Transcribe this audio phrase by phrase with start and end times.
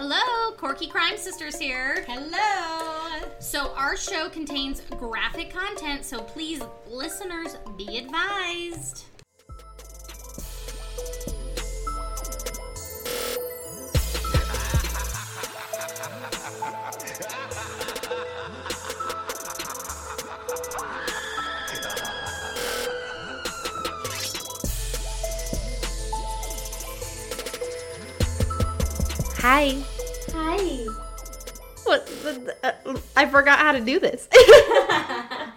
[0.00, 2.04] Hello, Corky Crime Sisters here.
[2.06, 3.28] Hello.
[3.40, 9.06] So, our show contains graphic content, so please, listeners, be advised.
[33.18, 34.28] I forgot how to do this.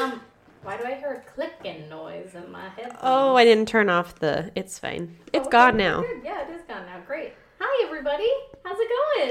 [0.00, 0.20] Um,
[0.62, 2.94] why do I hear a clicking noise in my head?
[3.00, 4.52] oh, I didn't turn off the.
[4.54, 5.16] It's fine.
[5.32, 6.02] It's Okay, gone now.
[6.02, 6.20] good.
[6.22, 7.00] Yeah, it is gone now.
[7.06, 7.32] Great.
[7.60, 8.28] Hi, everybody.
[8.62, 8.88] How's it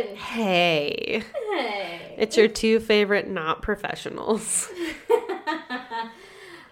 [0.08, 0.16] going?
[0.16, 1.24] Hey.
[1.52, 2.16] Hey.
[2.18, 4.70] It's your two favorite not professionals.
[5.12, 6.06] uh,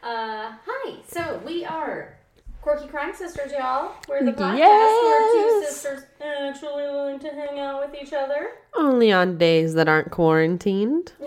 [0.02, 0.96] hi.
[1.08, 2.18] So we are
[2.64, 3.92] Quirky Crime Sisters, y'all.
[4.08, 5.70] We're the podcast where two Yes.
[5.76, 8.52] sisters actually willing to hang out with each other.
[8.74, 11.14] Only on days that aren't quarantined.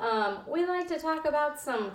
[0.00, 1.90] Um, we like to talk about some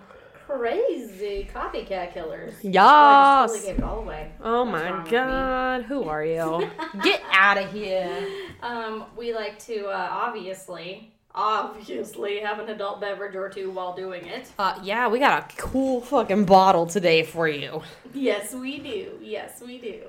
[0.46, 2.54] crazy copycat killers.
[2.64, 3.52] Oh, Yas.
[3.52, 4.32] just totally gave it all away.
[4.44, 5.86] Oh my god.
[5.86, 6.70] Who are you?
[7.04, 8.28] Get out of here.
[8.62, 14.26] Um, we like to uh, obviously, obviously have an adult beverage or two while doing
[14.26, 14.52] it.
[14.58, 17.84] Uh, yeah, we got a cool fucking bottle today for you.
[18.14, 19.20] Yes, we do.
[19.22, 20.02] Yes, we do.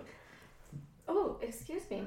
[1.08, 2.06] Oh, excuse me.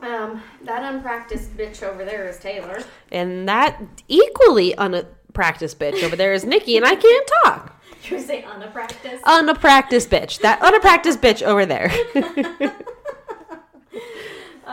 [0.00, 2.82] Um, that unpracticed bitch over there is Taylor.
[3.12, 7.80] And that equally unpracticed bitch over there is Nikki, and I can't talk.
[8.10, 9.22] You say unpracticed?
[9.24, 10.40] Unpracticed bitch.
[10.40, 11.92] That unpracticed bitch over there.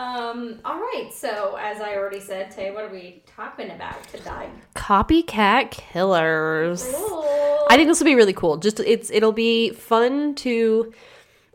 [0.00, 1.10] Um, all right.
[1.12, 4.48] So, as I already said, Tay, what are we talking about today?
[4.74, 6.90] Copycat killers.
[6.94, 7.66] Cool.
[7.68, 8.56] I think this will be really cool.
[8.56, 10.92] Just it's it'll be fun to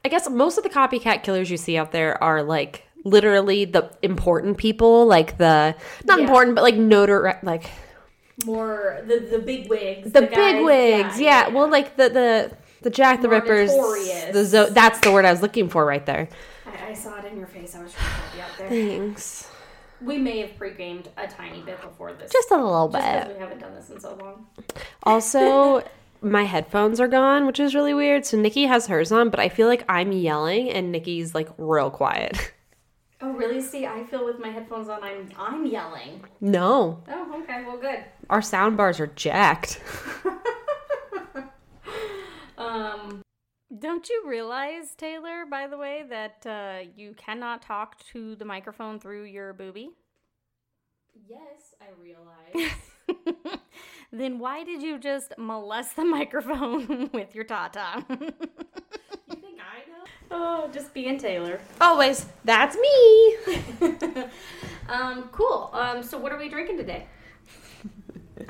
[0.03, 3.89] I guess most of the copycat killers you see out there are like literally the
[4.03, 6.25] important people, like the not Yeah.
[6.25, 7.65] important, but like notor like
[8.45, 10.11] More the the big wigs.
[10.11, 11.19] the, guys- big wigs.
[11.19, 13.71] Yeah, well like the the the Jack the Rippers,
[14.31, 16.29] the Zo- that's the word I was looking for right there.
[16.65, 17.75] I, I saw it in your face.
[17.75, 18.69] I was trying to help you out there.
[18.69, 19.49] Thanks.
[20.01, 22.31] We may have pre-gamed a tiny bit before this.
[22.31, 23.35] Just a little Just bit.
[23.35, 24.45] we haven't done this in so long.
[25.03, 25.83] Also,
[26.21, 28.25] my headphones are gone, which is really weird.
[28.25, 31.89] So Nikki has hers on, but I feel like I'm yelling and Nikki's like real
[31.89, 32.53] quiet.
[33.21, 33.61] Oh, really?
[33.61, 36.21] See, I feel with my headphones on, I'm I'm yelling.
[36.41, 37.63] No, Oh, okay.
[37.65, 38.03] Well, good.
[38.29, 39.81] our sound bars are jacked.
[42.57, 43.21] Um,
[43.79, 48.99] Don't you realize, Taylor, by the way, that uh, you cannot talk to the microphone
[48.99, 49.89] through your boobie?
[51.27, 53.59] yes, I realize.
[54.11, 58.05] then why did you just molest the microphone with your tata?
[58.09, 58.17] you
[59.35, 60.05] think I know?
[60.31, 61.59] Oh, just being Taylor.
[61.81, 63.37] Always, that's me.
[64.89, 65.69] um, cool.
[65.73, 67.07] Um, so what are we drinking today?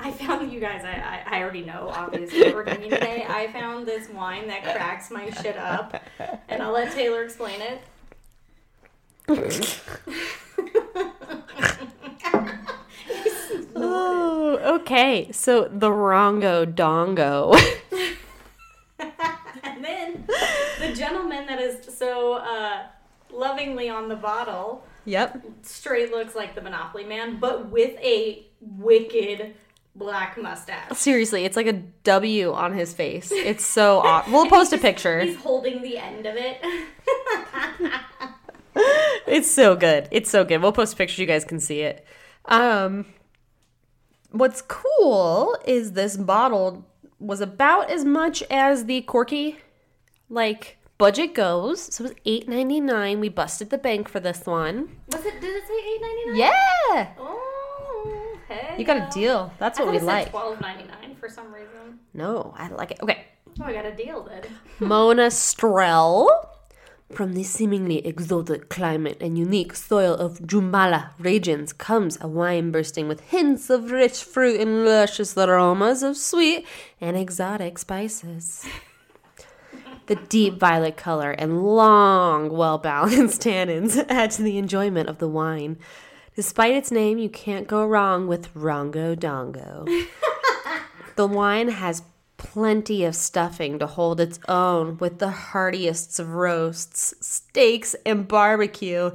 [0.00, 0.84] I found you guys.
[0.84, 3.24] I, I I already know obviously what we're drinking today.
[3.28, 6.02] I found this wine that cracks my shit up,
[6.48, 7.82] and I'll let Taylor explain it.
[13.74, 15.30] Oh, okay.
[15.32, 17.54] So the Wrongo Dongo.
[18.98, 20.26] And then
[20.80, 22.86] the gentleman that is so uh,
[23.30, 25.44] lovingly on the bottle yep.
[25.62, 29.54] straight looks like the Monopoly man, but with a wicked
[29.96, 30.96] black mustache.
[30.96, 31.72] Seriously, it's like a
[32.04, 33.30] W on his face.
[33.32, 34.30] It's so odd.
[34.30, 35.20] We'll post a picture.
[35.20, 36.60] He's holding the end of it.
[39.26, 40.06] It's so good.
[40.10, 40.62] It's so good.
[40.62, 41.20] We'll post a picture.
[41.20, 42.06] You guys can see it.
[42.44, 43.06] Um,
[44.30, 46.86] what's cool is this bottle
[47.18, 49.56] was about as much as the Corky
[50.28, 51.92] like budget goes.
[51.94, 53.18] So it was eight ninety nine.
[53.18, 54.90] We busted the bank for this one.
[55.10, 55.40] Was it?
[55.40, 56.36] Did it say eight ninety nine?
[56.94, 57.55] Yeah, Oh,
[58.48, 58.76] hey.
[58.78, 59.52] you got a deal.
[59.58, 60.30] That's I what we like.
[60.30, 62.00] Twelve ninety nine for some reason.
[62.14, 62.98] No, I like it.
[63.02, 63.26] Okay,
[63.60, 64.42] Oh, I got a deal then.
[64.80, 66.28] Monastrell.
[67.12, 73.06] From the seemingly exotic climate and unique soil of Jumilla regions comes a wine bursting
[73.06, 76.66] with hints of rich fruit and luscious aromas of sweet
[77.00, 78.66] and exotic spices.
[80.06, 85.28] The deep violet color and long, well balanced tannins add to the enjoyment of the
[85.28, 85.78] wine.
[86.36, 89.88] Despite its name, you can't go wrong with Wrongo Dongo.
[91.16, 92.02] the wine has
[92.36, 99.12] plenty of stuffing to hold its own with the heartiest of roasts, steaks, and barbecue.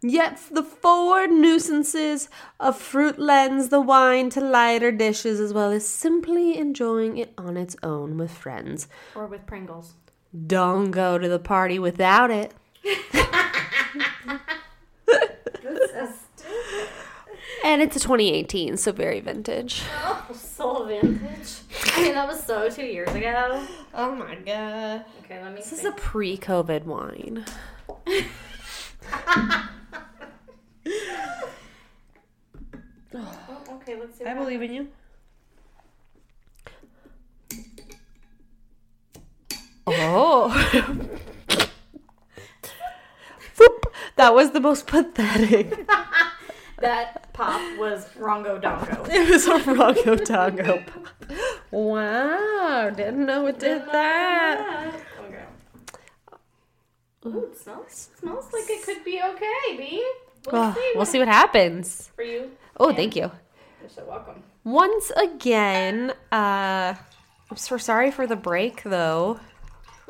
[0.00, 5.86] Yet the forward nuisances of fruit lends the wine to lighter dishes as well as
[5.86, 8.88] simply enjoying it on its own with friends.
[9.14, 9.92] Or with Pringles.
[10.46, 12.54] Don't go to the party without it.
[17.62, 19.82] Good And it's a 2018, so very vintage.
[20.02, 21.60] Oh, so vintage.
[21.94, 23.64] I mean, that was so two years ago.
[23.94, 25.04] Oh my god.
[25.24, 25.76] Okay, let me This see.
[25.76, 27.44] is a pre-COVID wine.
[33.14, 34.24] oh, okay, let's see.
[34.24, 34.88] I what believe in you.
[39.86, 40.88] Oh.
[44.16, 45.88] That was the most pathetic.
[46.82, 49.08] That pop was Wrongo Dongo.
[49.12, 50.82] It was a Rongo Tango.
[50.82, 51.08] Pop
[51.70, 54.94] wow, didn't know it did that.
[55.24, 55.44] Okay.
[57.26, 60.04] Ooh, it smells smells like it could be okay, B.
[60.50, 60.92] We'll Oh, see.
[60.96, 62.10] we'll see what happens.
[62.16, 62.50] For you.
[62.78, 62.96] Oh, Yeah.
[62.96, 63.30] thank you.
[63.80, 64.42] You're so welcome.
[64.64, 66.94] Once again, uh,
[67.50, 69.38] I'm so sorry for the break though.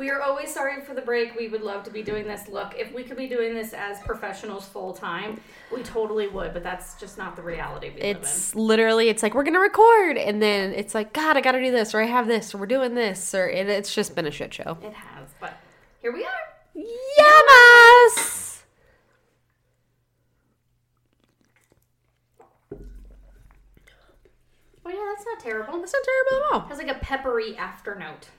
[0.02, 1.36] We are always sorry for the break.
[1.36, 2.48] We would love to be doing this.
[2.48, 5.40] Look, if we could be doing this as professionals full time,
[5.72, 9.44] we totally would, but that's just not the reality we It's literally, it's like we're
[9.44, 12.52] gonna record, and then it's like, God, I gotta do this, or I have this,
[12.52, 14.76] or we're doing this, or it's just been a shit show.
[14.82, 15.56] It has, but
[16.00, 16.84] here we are.
[17.20, 18.62] Yamas.
[24.84, 25.78] Oh yeah, that's not terrible.
[25.78, 26.66] That's not terrible at all.
[26.66, 28.30] It has like a peppery afternote.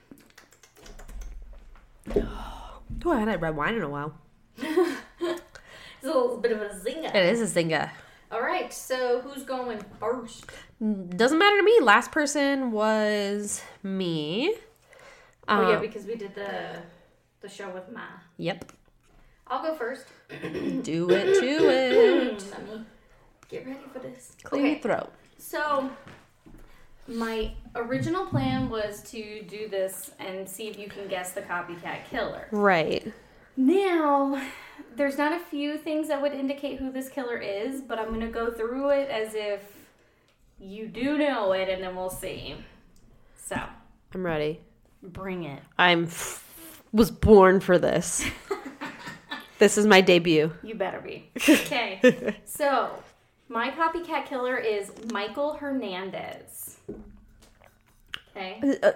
[3.06, 4.14] Oh, I hadn't had red wine in a while.
[6.06, 7.16] It's a little bit of a zinger.
[7.16, 7.90] It is a zinger.
[8.30, 10.46] All right, so who's going first?
[10.82, 11.80] Doesn't matter to me.
[11.82, 14.54] Last person was me.
[15.48, 16.82] oh yeah, Um, because we did the
[17.40, 18.02] the show with Ma.
[18.38, 18.74] Yep.
[19.48, 20.08] I'll go first.
[20.84, 22.44] Do it to it.
[22.52, 22.86] Let me
[23.48, 24.36] get ready for this.
[24.44, 25.14] Clear your throat.
[25.38, 25.90] So,
[27.08, 32.06] my original plan was to do this and see if you can guess the copycat
[32.10, 32.48] killer.
[32.52, 33.12] Right.
[33.58, 34.42] Now,
[34.96, 38.22] there's not a few things that would indicate who this killer is, but I'm going
[38.22, 39.62] to go through it as if
[40.60, 42.56] you do know it and then we'll see.
[43.38, 43.58] So,
[44.14, 44.62] I'm ready.
[45.02, 45.62] bring it.
[45.78, 46.40] I'm f-
[46.94, 48.24] was born for this.
[49.60, 50.52] this is my debut.
[50.64, 51.30] You better be.
[51.50, 52.36] Okay.
[52.46, 53.04] so,
[53.50, 56.73] my copycat killer is Michael Hernandez.
[58.36, 58.80] Okay.
[58.82, 58.92] Uh,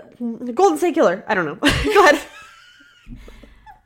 [0.54, 1.24] Golden State Killer.
[1.28, 1.56] I don't know.
[1.94, 2.22] Go ahead.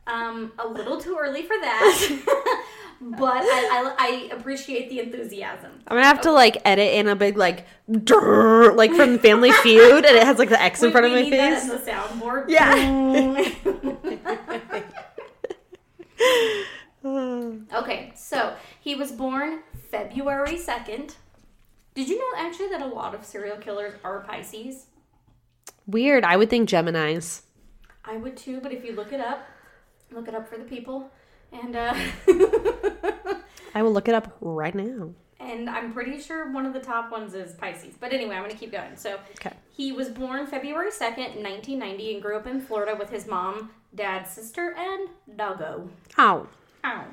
[0.08, 2.66] Um, a little too early for that,
[3.02, 5.72] but I, I, I appreciate the enthusiasm.
[5.88, 10.18] I'm gonna have to like edit in a big like like from Family Feud, and
[10.18, 11.64] it has like the X in We- front of we my need that face.
[11.64, 12.46] in the soundboard.
[12.50, 13.42] Yeah.
[17.74, 19.60] okay, so he was born
[19.90, 21.16] February second.
[21.94, 24.86] Did you know actually that a lot of serial killers are Pisces?
[25.88, 26.24] Weird.
[26.24, 27.44] I would think Gemini's.
[28.06, 29.46] I would too, but if you look it up,
[30.12, 31.10] look it up for the people,
[31.52, 31.94] and uh,
[33.76, 35.12] I will look it up right now.
[35.40, 37.96] and I'm pretty sure one of the top ones is Pisces.
[38.00, 38.96] But anyway, I'm going to keep going.
[38.96, 39.56] So Okay.
[39.72, 44.24] he was born February 2nd, 1990, and grew up in Florida with his mom, dad,
[44.28, 45.90] sister, and doggo.
[46.18, 46.48] Oh
[46.84, 47.06] Ow.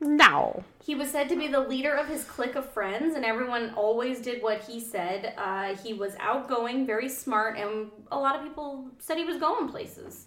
[0.00, 0.64] No.
[0.84, 4.20] He was said to be the leader of his clique of friends, and everyone always
[4.20, 5.34] did what he said.
[5.36, 9.68] Uh, he was outgoing, very smart, and a lot of people said he was going
[9.68, 10.26] places.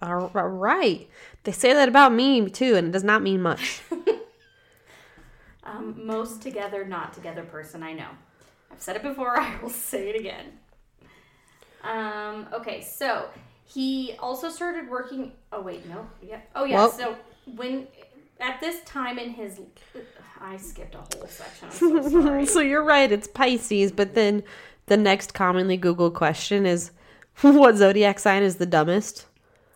[0.00, 1.08] All right.
[1.44, 3.82] They say that about me too, and it does not mean much.
[5.62, 8.08] Um, most together, not together person I know.
[8.72, 10.46] I've said it before, I will say it again.
[11.84, 13.26] Um, okay, so
[13.64, 15.32] he also started working.
[15.52, 16.08] Oh, wait, no.
[16.22, 16.40] Yeah.
[16.54, 16.76] Oh, yeah.
[16.76, 17.16] Well- So
[17.56, 17.86] when.
[18.40, 19.60] At this time in his.
[20.40, 21.70] I skipped a whole section.
[21.70, 23.12] So so you're right.
[23.12, 24.42] It's Pisces, but then
[24.86, 26.90] the next commonly Googled question is,
[27.42, 29.26] what zodiac sign is the dumbest?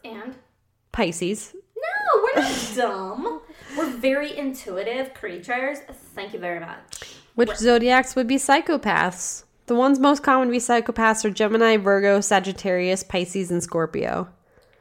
[0.04, 0.34] and.
[0.92, 1.54] Pisces.
[1.54, 3.40] No, we're not dumb.
[3.76, 5.78] We're very intuitive creatures.
[6.14, 6.78] Thank you very much.
[7.34, 9.44] Which zodiacs would be psychopaths?
[9.66, 14.28] The ones most common to be psychopaths are Gemini, Virgo, Sagittarius, Pisces, and Scorpio.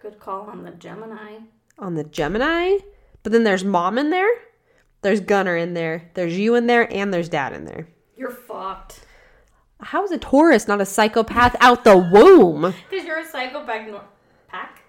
[0.02, 1.38] Good call on the Gemini.
[1.80, 2.78] On the Gemini,
[3.24, 4.30] but then there's mom in there,
[5.02, 7.88] there's Gunner in there, there's you in there, and there's dad in there.
[8.16, 9.02] You're fucked.
[9.82, 12.74] How is a Taurus not a psychopath out the womb?
[12.90, 13.88] Because you're a psychopath.
[13.90, 14.04] Nor-
[14.48, 14.82] pack?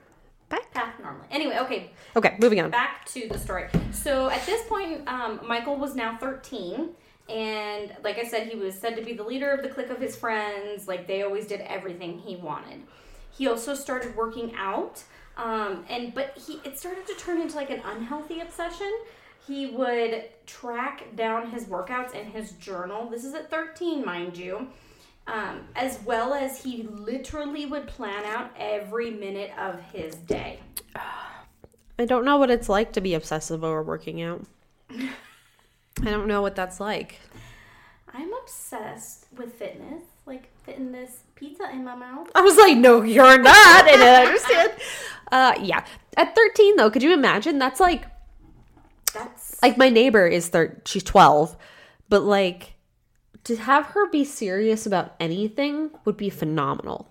[0.49, 0.73] Pack?
[0.73, 1.27] Pack normally.
[1.33, 2.71] Anyway, okay, Okay, moving on.
[2.71, 3.67] back to the story.
[3.91, 6.91] So at this point, um, Michael was now 13.
[7.29, 9.99] And like I said, he was said to be the leader of the clique of
[9.99, 10.87] his friends.
[10.87, 12.83] Like they always did everything he wanted.
[13.31, 15.03] He also started working out.
[15.37, 18.93] Um, and but he it started to turn into like an unhealthy obsession.
[19.47, 23.11] He would track down his workouts in his journal.
[23.11, 24.69] This is at 13, mind you.
[25.27, 30.61] Um, as well as he literally would plan out every minute of his day.
[31.99, 34.45] I don't know what it's like to be obsessive over working out.
[34.91, 37.21] I don't know what that's like.
[38.13, 42.29] I'm obsessed with fitness, like fitting this pizza in my mouth.
[42.35, 43.89] I was like, no, you're not.
[43.89, 44.73] And I understand.
[45.35, 45.85] Uh, yeah.
[46.17, 47.59] At 13, though, could you imagine?
[47.59, 48.05] That's like,
[49.13, 51.57] That's like my neighbor is thir- she's 12,
[52.09, 52.75] but like
[53.43, 57.11] to have her be serious about anything would be phenomenal.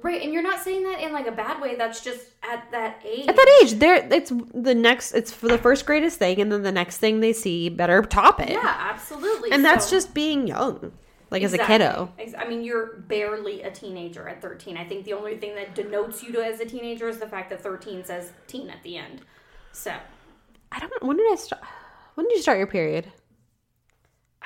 [0.00, 1.74] right, and you're not saying that in like a bad way.
[1.76, 3.28] That's just at that age.
[3.28, 6.62] At that age, there it's the next it's for the first greatest thing and then
[6.62, 8.48] the next thing they see better top it.
[8.48, 9.50] yeah, absolutely.
[9.52, 10.92] And that's just being young.
[11.30, 12.12] Like as a kiddo.
[12.38, 14.76] I mean, you're barely a teenager at 13.
[14.76, 17.50] I think the only thing that denotes you to as a teenager is the fact
[17.50, 19.20] that 13 says teen at the end.
[19.72, 19.92] So,
[20.72, 21.62] I don't when did I start
[22.14, 23.12] when did you start your period?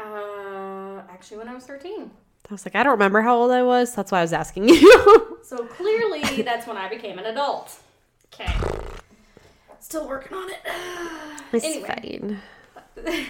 [0.00, 2.10] uh, actually, when I was 13.
[2.50, 3.94] I was like, I don't remember how old I was.
[3.94, 5.28] That's why I was asking you.
[5.44, 7.76] So clearly, that's when I became an adult.
[8.32, 8.50] Okay.
[9.80, 10.58] Still working on it.
[11.52, 12.40] it's Anyway.
[12.96, 13.26] fine.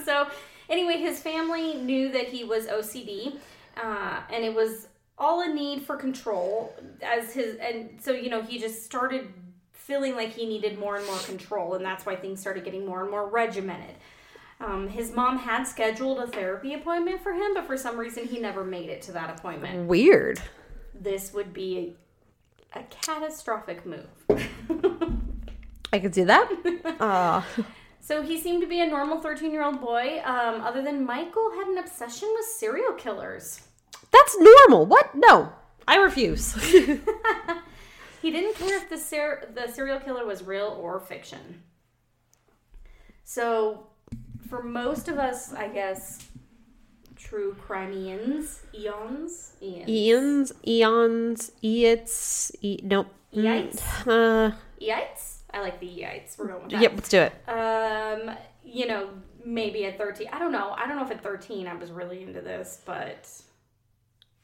[0.04, 0.26] so
[0.68, 3.36] anyway his family knew that he was ocd
[3.82, 4.88] uh, and it was
[5.18, 9.32] all a need for control as his and so you know he just started
[9.72, 13.02] feeling like he needed more and more control and that's why things started getting more
[13.02, 13.94] and more regimented
[14.60, 18.38] um, his mom had scheduled a therapy appointment for him but for some reason he
[18.38, 20.40] never made it to that appointment Weird.
[20.94, 21.96] this would be
[22.74, 24.08] a, a catastrophic move
[25.92, 26.50] I could see that.
[26.98, 27.42] Uh,
[28.04, 31.52] So he seemed to be a normal 13 year old boy, um, other than Michael
[31.52, 33.60] had an obsession with serial killers.
[34.10, 34.84] that's normal.
[34.86, 35.14] What?
[35.14, 35.52] No.
[35.88, 36.54] I refuse.
[38.22, 41.62] He didn't care if the, ser- the serial killer was real or fiction.
[43.24, 43.88] So,
[44.48, 46.24] for most of us, I guess,
[47.16, 53.08] true crimeans, eons, eons, Eons, eons, eats, e- nope.
[53.34, 55.31] Mm, Uh, eites?
[55.54, 56.38] I like the eites.
[56.38, 56.80] We're going with that.
[56.82, 57.32] yep, let's do it.
[57.48, 59.10] Um, you know,
[59.44, 60.28] maybe at 13.
[60.32, 60.74] I don't know.
[60.76, 63.28] I don't know if at 13 I was really into this, but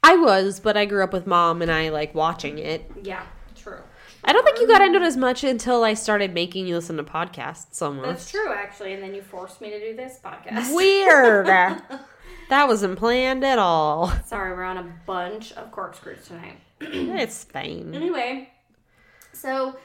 [0.02, 2.90] I was, but I grew up with mom and I like watching it.
[3.02, 3.24] yeah,
[3.56, 3.80] true.
[4.24, 6.96] I don't think you got into it as much until I started making you listen
[6.96, 8.06] to podcasts almost.
[8.08, 8.92] That's true, actually.
[8.92, 10.74] And then you forced me to do this podcast.
[10.74, 11.46] Weird.
[12.50, 14.12] that wasn't planned at all.
[14.26, 16.58] Sorry, we're on a bunch of corkscrews tonight.
[16.80, 17.92] It's fine.
[17.94, 18.50] Anyway,
[19.32, 19.76] so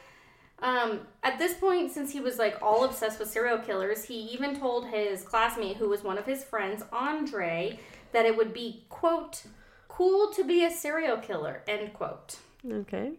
[0.62, 4.57] um, at this point, since he was like all obsessed with serial killers, he even
[4.57, 7.79] told his classmate, who was one of his friends, Andre,
[8.13, 9.43] that it would be quote
[9.89, 12.38] cool to be a serial killer end quote.
[12.72, 13.13] Okay.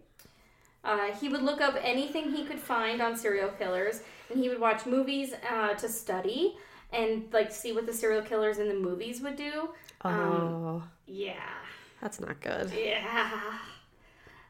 [0.83, 4.59] Uh, he would look up anything he could find on serial killers, and he would
[4.59, 6.55] watch movies uh, to study
[6.93, 9.69] and like see what the serial killers in the movies would do.
[10.03, 11.33] Oh, Um, Yeah.
[12.01, 12.71] that's not good.
[12.71, 13.57] Yeah.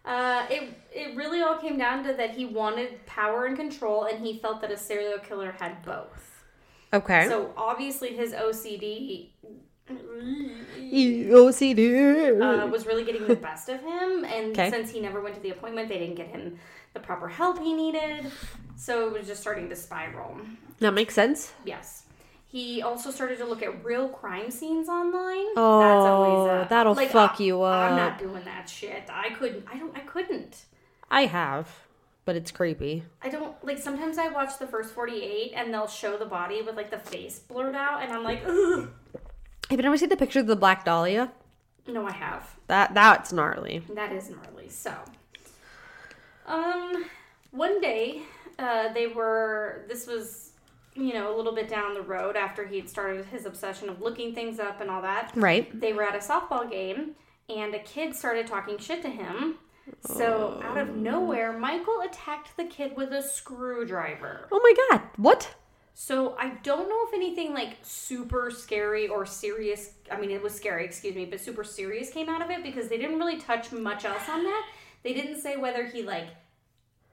[0.06, 4.24] Uh, it it really all came down to that he wanted power and control, and
[4.26, 6.44] he felt that a serial killer had both.
[6.94, 7.28] Okay.
[7.28, 9.32] So obviously, his OCD
[11.32, 12.42] OCD.
[12.42, 14.70] uh, was really getting the best of him, and Okay.
[14.70, 16.60] since he never went to the appointment, they didn't get him
[16.94, 18.32] the proper help he needed.
[18.78, 20.38] So it was just starting to spiral.
[20.80, 21.54] that makes sense.
[21.66, 22.05] Yes.
[22.56, 25.46] He also started to look at real crime scenes online.
[25.58, 27.92] Oh, that'll like, fuck I- you up.
[27.92, 29.04] I'm not doing that shit.
[29.10, 29.66] I couldn't.
[29.70, 29.94] I don't.
[29.94, 30.64] I couldn't.
[31.12, 31.68] I have,
[32.24, 33.04] but it's creepy.
[33.22, 33.78] I don't like.
[33.78, 37.40] Sometimes I watch the first forty-eight, and they'll show the body with like the face
[37.40, 38.88] blurred out, and I'm like, Ugh.
[39.70, 41.34] Have you ever seen the picture of the Black Dahlia?
[41.90, 42.56] no, I have.
[42.68, 43.84] That that's gnarly.
[43.94, 44.70] That is gnarly.
[44.70, 44.94] So,
[46.48, 47.04] um,
[47.52, 48.22] one day,
[48.58, 49.84] uh, they were.
[49.90, 50.52] This was,
[50.96, 54.02] you know, a little bit down the road after he had started his obsession of
[54.02, 55.32] looking things up and all that.
[55.36, 55.80] Right.
[55.80, 57.12] They were at a softball game,
[57.50, 59.56] and a kid started talking shit to him.
[60.02, 60.94] So, out of oh.
[60.94, 64.48] nowhere, Michael attacked the kid with a screwdriver.
[64.52, 65.04] Oh my god.
[65.18, 65.54] What?
[65.98, 69.92] So I don't know if anything like super scary or serious.
[70.12, 72.90] I mean, it was scary, excuse me, but super serious came out of it because
[72.90, 74.68] they didn't really touch much else on that.
[75.04, 76.28] They didn't say whether he like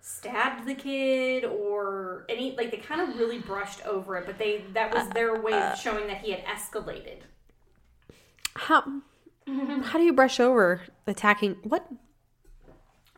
[0.02, 4.64] stabbed the kid or any like they kind of really brushed over it, but they
[4.74, 5.74] that was uh, their way of uh.
[5.76, 7.18] showing that he had escalated.
[8.54, 9.00] How
[9.82, 11.86] how do you brush over attacking what?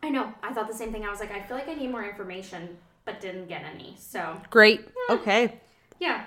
[0.01, 0.31] I know.
[0.43, 1.03] I thought the same thing.
[1.03, 3.95] I was like, I feel like I need more information, but didn't get any.
[3.97, 4.87] So Great.
[5.09, 5.59] Okay.
[5.99, 6.25] Yeah.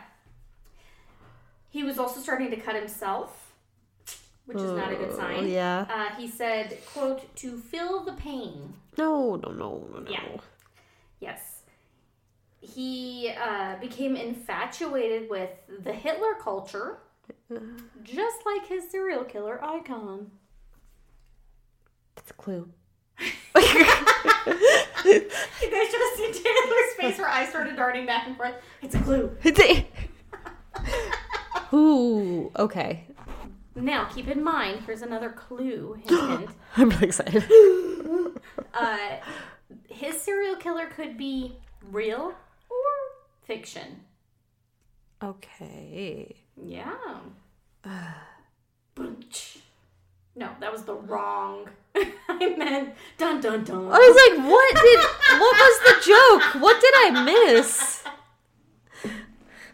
[1.70, 3.47] He was also starting to cut himself,
[4.48, 5.46] which is not a good Oh, sign.
[5.48, 5.86] yeah.
[5.88, 8.72] Uh, he said, quote, to feel the pain.
[8.96, 10.10] No, no, no, no, no.
[10.10, 10.22] Yeah.
[11.20, 11.62] Yes.
[12.60, 15.50] He uh, became infatuated with
[15.84, 16.98] the Hitler culture,
[18.02, 20.30] just like his serial killer icon.
[22.16, 22.68] That's a clue.
[25.04, 27.16] You guys should have seen Taylor's face.
[27.16, 28.54] Her eyes started darting back and forth.
[28.82, 29.36] It's a clue.
[29.42, 29.86] It's a.
[31.76, 33.04] Ooh, okay.
[33.80, 35.94] Now, keep in mind, here's another clue.
[36.08, 36.50] Hint.
[36.76, 37.44] I'm really excited.
[38.74, 38.98] Uh,
[39.88, 41.56] his serial killer could be
[41.90, 42.34] real
[42.70, 42.86] or
[43.44, 44.00] fiction.
[45.22, 46.36] okay.
[46.60, 46.94] Yeah.
[48.94, 49.58] Bunch.
[50.34, 51.68] No, that was the wrong.
[51.96, 53.86] I meant dun dun dun.
[53.86, 55.00] I was like, what did
[55.40, 56.62] what was the joke?
[56.62, 58.04] What did I miss?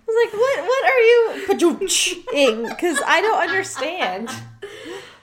[0.07, 4.31] I was like, what what are you Because I don't understand.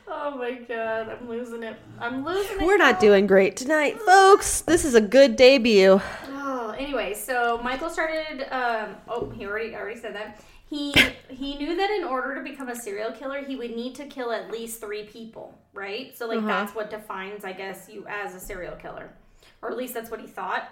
[0.08, 1.78] Oh my god, I'm losing it.
[2.00, 2.66] I'm losing it.
[2.66, 4.62] We're not doing great tonight, folks.
[4.62, 6.02] This is a good debut.
[6.28, 8.48] Oh, anyway, so Michael started.
[8.54, 10.42] Um, oh, he already already said that.
[10.70, 10.94] He
[11.30, 14.32] he knew that in order to become a serial killer, he would need to kill
[14.32, 16.18] at least three people, right?
[16.18, 16.48] So like Uh-huh.
[16.48, 19.14] that's what defines, I guess, you as a serial killer,
[19.62, 20.70] or at least that's what he thought.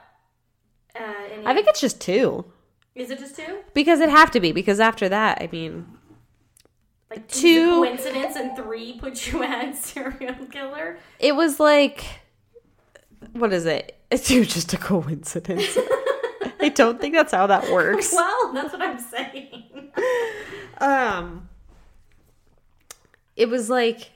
[0.96, 1.14] Uh,
[1.46, 2.44] I think it's just two.
[3.00, 3.60] Is it just two?
[3.74, 5.86] Because it'd have to be, because after that, I mean
[7.10, 10.98] Like Two- two coincidence, and three put you as serial killer.
[11.20, 12.06] it was like
[13.34, 13.96] what is it?
[14.12, 15.78] It's just a coincidence.
[16.60, 18.12] I don't think that's how that works.
[18.12, 19.92] Well, that's what I'm saying.
[20.80, 21.48] Um
[23.36, 24.12] it was like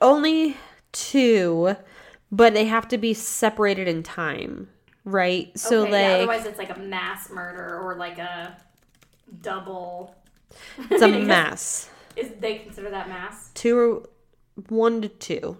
[0.00, 0.56] only
[0.92, 1.76] two,
[2.32, 4.68] but they have to be separated in time,
[5.08, 5.56] right?
[5.58, 8.56] So Okay, like yeah, otherwise it's like a mass murder or like a
[9.42, 10.14] double.
[10.90, 11.90] it's a mass.
[12.16, 13.50] Is they consider that mass?
[13.54, 14.08] Two or
[14.68, 15.56] one to two.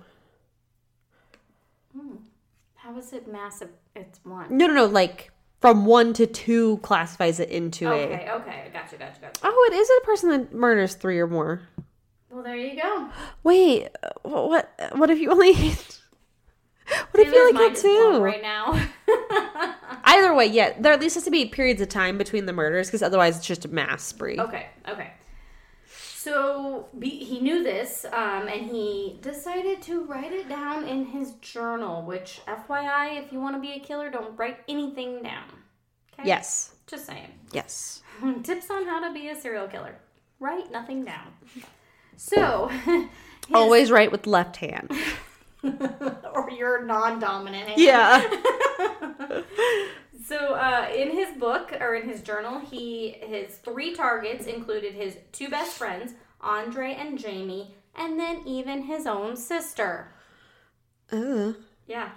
[1.96, 2.16] Hmm.
[2.76, 3.70] How is it massive?
[3.94, 4.56] It's one.
[4.56, 4.86] No, no, no.
[4.86, 8.04] Like from one to two classifies it into a.
[8.06, 9.40] Okay, okay, gotcha, gotcha, gotcha.
[9.42, 11.62] Oh, it is a person that murders three or more.
[12.30, 13.08] Well, there you go.
[13.42, 13.88] Wait,
[14.22, 14.70] what?
[14.94, 15.54] What if you only?
[17.10, 18.22] what if you Taylor's only mind kill is blown two?
[18.24, 19.74] right now.
[20.04, 22.88] Either way, yeah, there at least has to be periods of time between the murders
[22.88, 24.38] because otherwise it's just a mass spree.
[24.38, 25.12] okay, okay.
[25.90, 31.32] So be, he knew this, um, and he decided to write it down in his
[31.40, 32.02] journal.
[32.02, 35.44] Which, FYI, if you want to be a killer, don't write anything down.
[36.18, 36.28] Okay?
[36.28, 37.28] Yes, Just saying.
[37.52, 38.02] yes.
[38.42, 39.94] Tips on how to be a serial killer.
[40.40, 41.28] Write nothing down.
[42.16, 43.06] So, his-
[43.54, 44.90] Always write with left hand.
[46.34, 47.72] or your non-dominant.
[47.78, 48.22] Yeah.
[50.26, 55.16] So, uh, in his book or in his journal, he his three targets included his
[55.32, 60.12] two best friends, Andre and Jamie, and then even his own sister.
[61.12, 61.52] uh,
[61.86, 62.10] Yeah,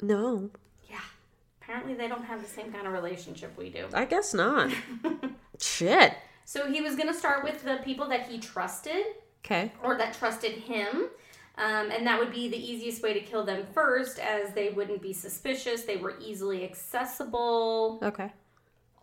[0.00, 0.48] no,
[0.88, 1.00] yeah.
[1.60, 3.88] Apparently, they don't have the same kind of relationship we do.
[3.92, 4.70] I guess not.
[5.60, 6.14] Shit.
[6.46, 9.04] So he was gonna start with the people that he trusted
[9.44, 9.70] Okay.
[9.82, 11.08] or that trusted him.
[11.58, 15.02] Um, and that would be the easiest way to kill them first, as they wouldn't
[15.02, 15.82] be suspicious.
[15.82, 17.98] They were easily accessible.
[18.02, 18.32] Okay.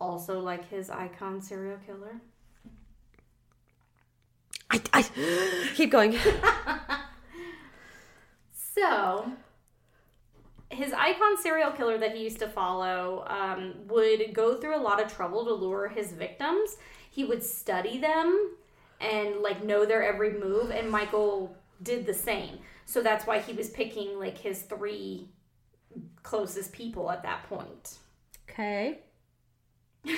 [0.00, 2.20] Also, like his icon serial killer.
[4.70, 5.02] I, I
[5.74, 6.16] keep going.
[8.76, 9.32] So,
[10.70, 15.02] his icon serial killer that he used to follow um, would go through a lot
[15.02, 16.76] of trouble to lure his victims.
[17.10, 18.56] He would study them
[19.00, 22.58] and like know their every move, and Michael did the same.
[22.84, 25.28] So that's why he was picking like his three
[26.22, 27.98] closest people at that point.
[28.48, 29.00] Okay.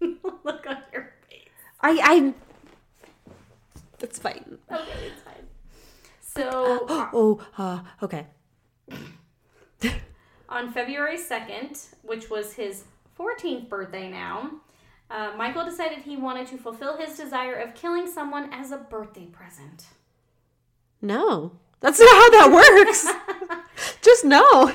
[0.00, 1.48] Look on your face.
[1.80, 2.34] I I.
[3.98, 4.58] That's fine.
[4.70, 5.46] Okay, it's fine.
[6.20, 8.26] So Oh, uh, okay.
[10.48, 12.84] On February 2nd, which was his
[13.18, 14.50] 14th birthday now,
[15.10, 19.26] uh, Michael decided he wanted to fulfill his desire of killing someone as a birthday
[19.26, 19.86] present.
[21.06, 23.06] No, that's not how that works.
[24.02, 24.72] Just no.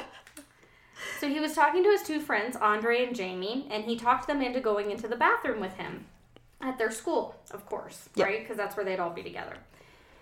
[1.20, 4.42] So he was talking to his two friends, Andre and Jamie, and he talked them
[4.42, 6.06] into going into the bathroom with him
[6.62, 8.26] at their school, of course, Yep.
[8.28, 8.40] right?
[8.40, 9.54] Because that's where they'd all be together.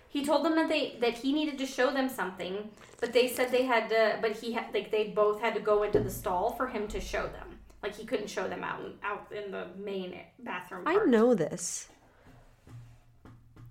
[0.08, 2.70] He told them that they that he needed to show them something,
[3.00, 4.18] but they said they had to.
[4.20, 7.00] But he had like they both had to go into the stall for him to
[7.00, 7.58] show them.
[7.82, 10.82] Like he couldn't show them out out in the main bathroom.
[10.86, 11.88] I know this.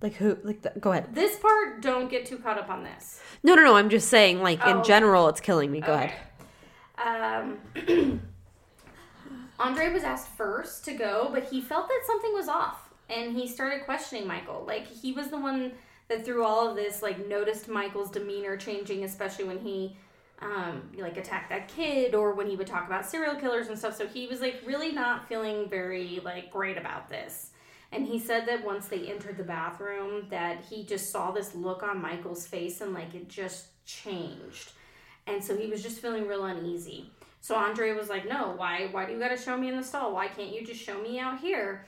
[0.01, 0.37] Like who?
[0.43, 1.13] Like the, go ahead.
[1.13, 3.21] This part, don't get too caught up on this.
[3.43, 3.75] No, no, no.
[3.75, 4.41] I'm just saying.
[4.41, 4.77] Like Oh.
[4.79, 5.81] in general, it's killing me.
[5.81, 6.13] Go Okay.
[6.97, 7.47] ahead.
[7.77, 8.21] Um,
[9.59, 13.45] Andre was asked first to go, but he felt that something was off, and he
[13.47, 14.63] started questioning Michael.
[14.65, 15.73] Like he was the one
[16.07, 19.97] that through all of this, like noticed Michael's demeanor changing, especially when he.
[20.41, 23.97] Um, like attacked that kid or when he would talk about serial killers and stuff
[23.97, 27.49] so he was like really not feeling very like great about this
[27.91, 31.83] and he said that once they entered the bathroom that he just saw this look
[31.83, 34.71] on michael's face and like it just changed
[35.29, 37.09] and so he was just feeling real uneasy.
[37.41, 38.87] So Andre was like, "No, why?
[38.91, 40.13] Why do you got to show me in the stall?
[40.13, 41.85] Why can't you just show me out here?"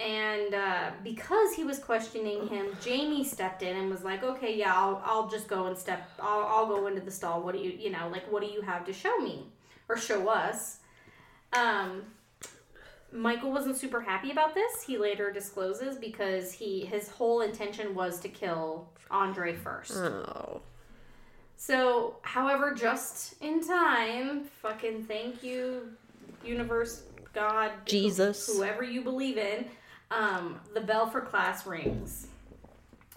[0.00, 4.74] And uh, because he was questioning him, Jamie stepped in and was like, "Okay, yeah,
[4.74, 6.08] I'll, I'll just go and step.
[6.20, 7.42] I'll, I'll go into the stall.
[7.42, 9.46] What do you, you know, like, what do you have to show me
[9.88, 10.78] or show us?"
[11.52, 12.02] Um,
[13.14, 14.82] Michael wasn't super happy about this.
[14.82, 19.96] He later discloses because he his whole intention was to kill Andre first.
[19.96, 20.60] Oh.
[21.56, 25.92] So, however, just in time, fucking thank you,
[26.44, 28.46] universe, God, Jesus.
[28.54, 29.66] whoever you believe in,
[30.10, 32.26] um, the bell for class rings.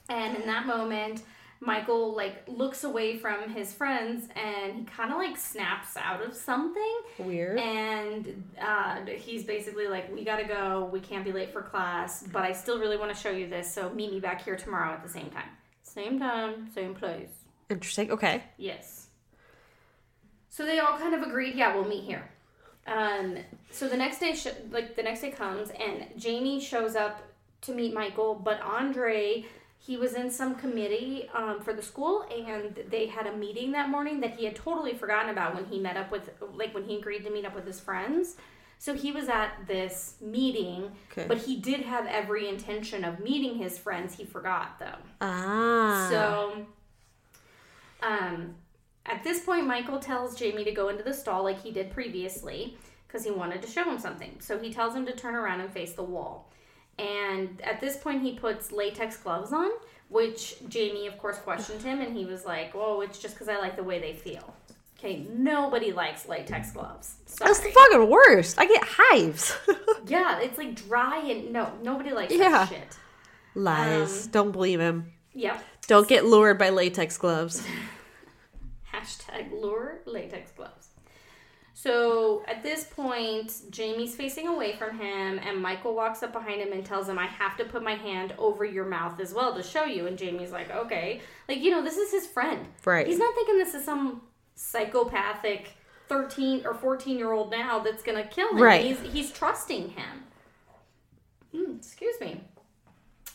[0.10, 1.24] And in that moment,
[1.60, 6.34] Michael like looks away from his friends and he kind of like snaps out of
[6.36, 7.58] something Weird.
[7.60, 12.44] and uh, he's basically like we gotta go we can't be late for class but
[12.44, 15.02] i still really want to show you this so meet me back here tomorrow at
[15.02, 15.50] the same time
[15.84, 17.30] same time same place
[17.70, 18.12] Interesting.
[18.12, 18.44] Okay.
[18.58, 19.08] Yes.
[20.50, 22.30] So they all kind of agreed, yeah, we'll meet here.
[22.88, 23.38] Um,
[23.72, 27.22] so the next day, sh- like the next day comes, and Jamie shows up
[27.62, 29.46] to meet Michael, but Andre,
[29.80, 33.90] he was in some committee um, for the school, and they had a meeting that
[33.90, 36.98] morning that he had totally forgotten about when he met up with, like when he
[36.98, 38.36] agreed to meet up with his friends.
[38.80, 41.26] So he was at this meeting, Okay.
[41.28, 44.16] but he did have every intention of meeting his friends.
[44.16, 44.98] He forgot though.
[45.22, 46.08] Ah.
[46.10, 46.66] So,
[48.04, 48.56] um,
[49.06, 52.78] at this point, Michael tells Jamie to go into the stall like he did previously
[53.08, 54.36] because he wanted to show him something.
[54.40, 56.47] So he tells him to turn around and face the wall.
[57.00, 59.70] And at this point, he puts latex gloves on,
[60.10, 63.58] which Jamie, of course, questioned him, and he was like, "Whoa, it's just because I
[63.60, 64.56] like the way they feel."
[64.98, 67.18] Okay, nobody likes latex gloves.
[67.40, 68.60] That's the fucking worst.
[68.60, 69.56] I get hives.
[70.08, 72.50] yeah, it's like dry and no, nobody likes Yeah.
[72.50, 72.98] that shit.
[73.54, 74.26] Lies.
[74.26, 75.14] Um, Don't believe him.
[75.34, 75.64] Yep.
[75.86, 77.64] Don't get lured by latex gloves.
[78.94, 80.87] Hashtag lure latex gloves.
[81.80, 86.72] So at this point, Jamie's facing away from him, and Michael walks up behind him
[86.72, 89.62] and tells him, I have to put my hand over your mouth as well to
[89.62, 90.08] show you.
[90.08, 91.22] And Jamie's like, okay.
[91.48, 92.66] Like, you know, this is his friend.
[92.84, 93.06] Right.
[93.06, 94.24] He's not thinking this is some
[94.56, 95.74] psychopathic
[96.10, 98.64] 13 or 14 year old now that's going to kill him.
[98.64, 98.84] Right.
[98.84, 100.24] He's, he's trusting him.
[101.54, 102.42] Mm, excuse me.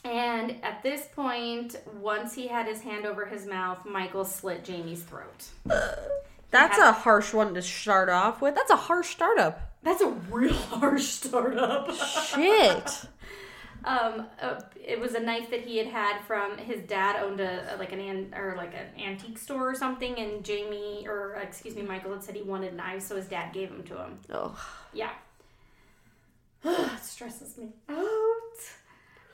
[0.05, 5.05] And at this point, once he had his hand over his mouth, Michael slit Jamie's
[5.05, 5.45] throat.
[6.53, 8.55] That's a harsh one to start off with.
[8.55, 9.73] That's a harsh startup.
[9.83, 11.93] That's a real harsh startup.
[11.93, 13.07] Shit.
[13.85, 17.75] um, uh, it was a knife that he had had from his dad owned a,
[17.75, 21.41] a- like an an or like an antique store or something, and Jamie or uh,
[21.43, 24.19] excuse me, Michael had said he wanted knives, so his dad gave them to him.
[24.31, 24.57] oh.
[24.93, 25.11] Yeah,
[26.65, 28.39] it stresses me out.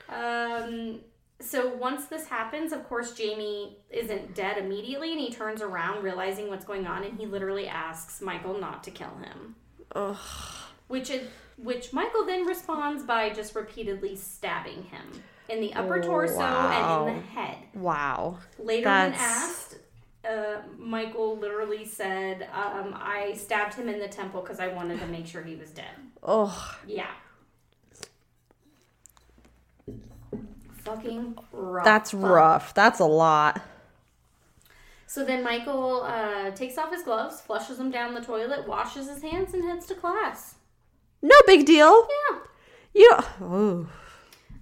[0.09, 1.01] Um.
[1.41, 6.49] So once this happens, of course, Jamie isn't dead immediately, and he turns around, realizing
[6.49, 9.55] what's going on, and he literally asks Michael not to kill him.
[9.95, 10.17] Ugh.
[10.87, 16.37] which is which Michael then responds by just repeatedly stabbing him in the upper torso
[16.37, 17.05] Wow.
[17.07, 17.57] and in the head.
[17.73, 18.37] Wow.
[18.59, 19.77] Later, That's- when asked,
[20.25, 25.07] uh, Michael literally said, um, "I stabbed him in the temple because I wanted to
[25.07, 26.77] make sure he was dead." Oh.
[26.85, 27.09] Yeah.
[30.83, 31.85] Fucking rough.
[31.85, 32.73] That's rough.
[32.73, 33.61] That's a lot.
[35.07, 39.23] So then Michael uh, takes off his gloves, flushes them down the toilet, washes his
[39.23, 40.55] hands, and heads to class.
[41.21, 42.07] No big deal.
[42.31, 42.39] Yeah.
[42.93, 43.87] You know.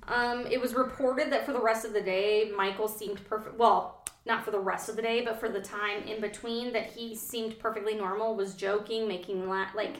[0.07, 3.57] Um, it was reported that for the rest of the day, Michael seemed perfect.
[3.57, 6.87] Well, not for the rest of the day, but for the time in between, that
[6.87, 8.35] he seemed perfectly normal.
[8.35, 9.97] Was joking, making la- like,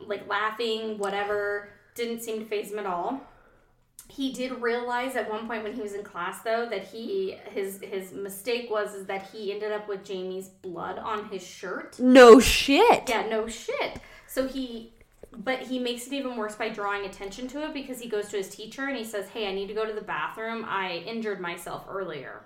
[0.00, 1.68] like laughing, whatever.
[1.94, 3.20] Didn't seem to phase him at all.
[4.10, 7.80] He did realize at one point when he was in class, though, that he his
[7.80, 11.98] his mistake was is that he ended up with Jamie's blood on his shirt.
[12.00, 13.08] No shit.
[13.08, 13.98] Yeah, no shit.
[14.26, 14.92] So he,
[15.36, 18.36] but he makes it even worse by drawing attention to it because he goes to
[18.36, 20.64] his teacher and he says, "Hey, I need to go to the bathroom.
[20.66, 22.42] I injured myself earlier."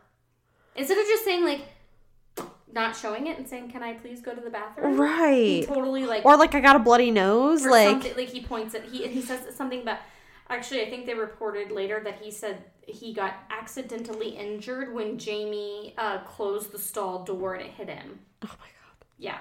[0.76, 1.62] Instead of just saying like,
[2.72, 5.64] not showing it and saying, "Can I please go to the bathroom?" He Right.
[5.66, 7.64] totally like, Or like I got a bloody nose.
[7.64, 9.98] Like like he points at he he says something about.
[10.50, 15.94] Actually, I think they reported later that he said he got accidentally injured when Jamie
[15.96, 18.18] uh, closed the stall door and it hit him.
[18.42, 19.06] Oh my god.
[19.18, 19.38] Yeah.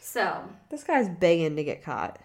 [0.00, 2.18] So This guy's begging to get caught.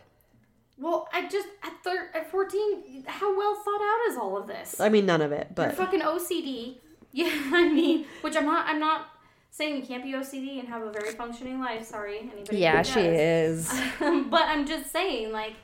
[0.77, 4.79] Well, I just at thir- at fourteen, how well thought out is all of this?
[4.79, 6.75] I mean none of it, You're but fucking OCD.
[7.13, 8.67] Yeah, I mean, which I'm not.
[8.67, 9.07] I'm not
[9.49, 11.85] saying you can't be OCD and have a very functioning life.
[11.85, 12.57] Sorry, anybody.
[12.59, 13.67] yeah, she is.
[13.99, 15.55] but I'm just saying, like,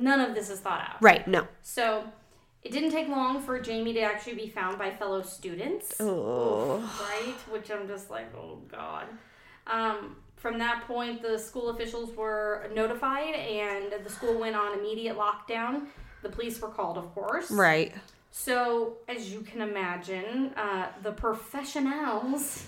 [0.00, 1.02] none of this is thought out.
[1.02, 1.46] Right, no.
[1.62, 2.04] So,
[2.62, 6.78] it didn't take long for Jamie to actually be found by fellow students Oh.
[7.00, 7.34] right?
[7.50, 9.06] Which I'm just like, oh god.
[9.66, 15.16] Um, from that point, the school officials were notified, and the school went on immediate
[15.16, 15.86] lockdown.
[16.22, 17.50] The police were called, of course.
[17.50, 17.94] Right.
[18.32, 22.64] So, as you can imagine, uh, the professionals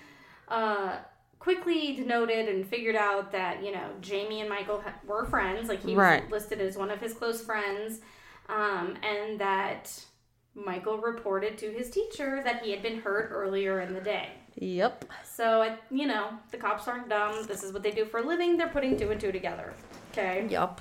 [0.48, 0.96] uh,
[1.38, 5.68] quickly denoted and figured out that, you know, Jamie and Michael were friends.
[5.68, 6.22] Like, he Right.
[6.24, 8.00] was listed as one of his close friends.
[8.48, 10.04] Um, and that
[10.54, 14.30] Michael reported to his teacher that he had been hurt earlier in the day.
[14.56, 15.04] Yep.
[15.24, 17.46] So, you know, the cops aren't dumb.
[17.46, 18.56] This is what they do for a living.
[18.56, 19.74] They're putting two and two together.
[20.12, 20.46] Okay.
[20.50, 20.80] Yep.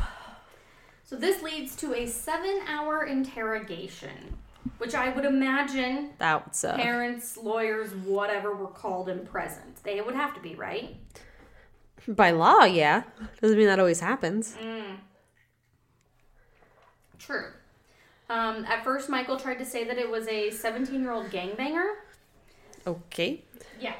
[1.04, 4.36] So this leads to a seven-hour interrogation,
[4.78, 9.84] which I would imagine That's uh, parents, lawyers, whatever were called and present.
[9.84, 10.96] They would have to be, right?
[12.08, 13.04] by law, yeah.
[13.42, 14.56] Doesn't mean that always happens.
[17.20, 17.48] True.
[18.30, 21.96] Um, at first, Michael tried to say that it was a 17-year-old gangbanger.
[22.86, 23.44] Okay.
[23.80, 23.94] Yeah.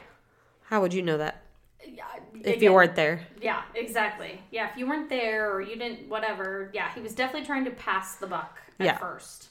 [0.66, 1.42] How would you know that
[1.86, 2.04] Yeah.
[2.34, 3.26] if again, you weren't there?
[3.42, 4.42] Yeah, exactly.
[4.52, 6.70] Yeah, if you weren't there or you didn't, whatever.
[6.74, 8.98] Yeah, he was definitely trying to pass the buck at Yeah.
[8.98, 9.50] first.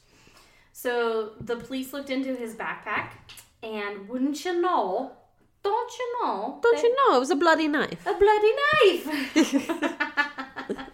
[0.79, 3.13] So the police looked into his backpack,
[3.63, 5.11] and wouldn't you know?
[5.63, 6.59] Don't you know?
[6.63, 8.07] Don't you know it was a bloody knife?
[8.07, 9.07] A bloody knife.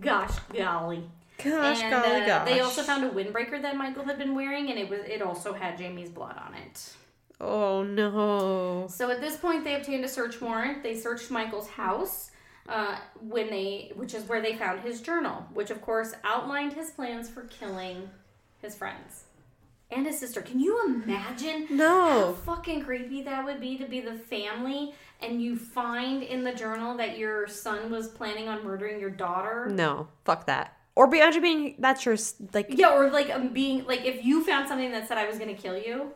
[0.00, 1.04] Gosh, golly.
[1.44, 2.48] Gosh, and golly, uh, gosh.
[2.48, 5.52] they also found a windbreaker that Michael had been wearing, and it was it also
[5.52, 6.94] had Jamie's blood on it.
[7.38, 8.86] Oh no.
[8.88, 10.82] So at this point, they obtained a search warrant.
[10.82, 12.31] They searched Michael's house,
[12.68, 16.90] uh, when they, which is where they found his journal, which of course outlined his
[16.90, 18.08] plans for killing
[18.60, 19.24] his friends
[19.90, 20.40] and his sister.
[20.40, 21.66] Can you imagine?
[21.70, 22.34] No.
[22.46, 26.52] How fucking creepy that would be to be the family and you find in the
[26.52, 29.68] journal that your son was planning on murdering your daughter.
[29.70, 30.08] No.
[30.24, 30.76] Fuck that.
[30.94, 32.16] Or be imagine being that's your
[32.52, 35.38] like Yeah, or like um, being like if you found something that said I was
[35.38, 36.10] gonna kill you,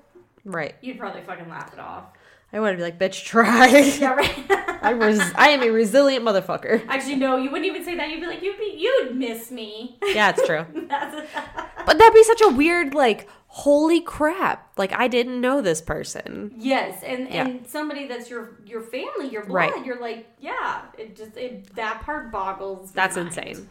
[0.45, 0.75] right.
[0.83, 2.05] you'd probably fucking laugh it off.
[2.53, 3.67] I want to be like, bitch, try.
[4.01, 4.51] Yeah, right.
[4.83, 6.85] I was I am a resilient motherfucker.
[6.89, 8.09] Actually, no, you wouldn't even say that.
[8.09, 9.99] You'd be like, you'd be, you'd miss me.
[10.05, 10.65] Yeah, it's true.
[11.87, 14.73] But that'd be such a weird like holy crap.
[14.77, 16.53] Like I didn't know this person.
[16.57, 17.47] yes, and Yeah.
[17.47, 19.55] and somebody that's your your family, your blood.
[19.73, 19.87] Right.
[19.87, 20.83] You're like, yeah.
[20.99, 22.93] It just it that part boggles.
[22.93, 23.29] That's mind.
[23.29, 23.69] insane.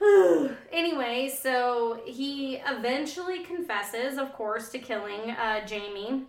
[0.72, 6.22] Anyway, so he eventually confesses, of course, to killing uh, Jamie,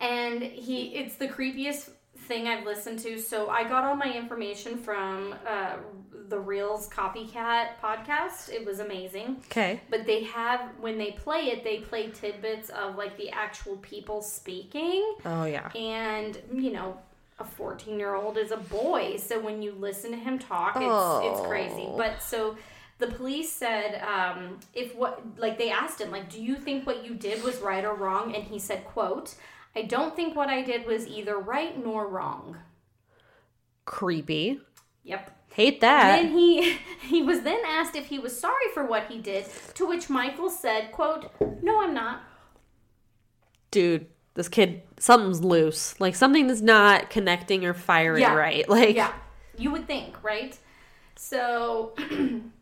[0.00, 3.18] and he it's the creepiest thing I've listened to.
[3.18, 5.76] So I got all my information from uh,
[6.28, 8.50] the Reels Copycat podcast.
[8.50, 9.42] It was amazing.
[9.46, 9.80] Okay.
[9.90, 14.22] But they have when they play it, they play tidbits of like the actual people
[14.22, 15.70] speaking, Oh yeah.
[15.74, 16.98] and you know.
[17.40, 21.36] A 14 year old is a boy, so when you listen to him talk, it's
[21.40, 21.86] it's crazy.
[21.88, 21.96] Oh.
[21.96, 22.56] But so
[22.98, 27.04] the police said um, if what like they asked him like do you think what
[27.04, 29.34] you did was right or wrong and he said quote
[29.76, 32.56] i don't think what i did was either right nor wrong
[33.84, 34.60] Creepy.
[35.02, 36.16] yep Hate that.
[36.16, 39.86] then he he was then asked if he was sorry for what he did to
[39.86, 41.30] which michael said quote
[41.62, 42.22] no i'm not
[43.70, 45.98] Dude, this kid something's loose.
[46.00, 48.34] Like something that's not connecting or firing Yeah.
[48.34, 48.68] right.
[48.68, 49.12] Like yeah
[49.58, 50.56] you would think right
[51.16, 51.92] so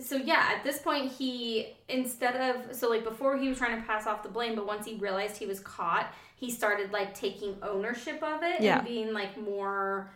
[0.00, 3.86] so yeah at this point he instead of so like before he was trying to
[3.86, 7.56] pass off the blame but once he realized he was caught he started like taking
[7.62, 8.78] ownership of it Yeah.
[8.78, 10.10] and being like more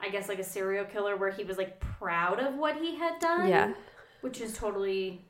[0.00, 3.18] i guess like a serial killer where he was like proud of what he had
[3.20, 3.72] done Yeah.
[4.20, 5.20] which is totally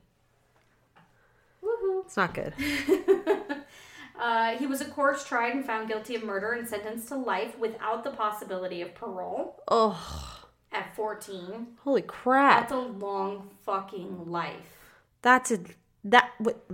[1.63, 2.55] woohoo It's not good.
[4.19, 7.59] uh, he was of course tried and found guilty of murder and sentenced to life
[7.59, 10.38] without the possibility of parole Oh,
[10.73, 12.61] at 14 holy crap.
[12.61, 14.77] that's a long fucking life
[15.23, 15.59] That's a
[16.05, 16.65] that what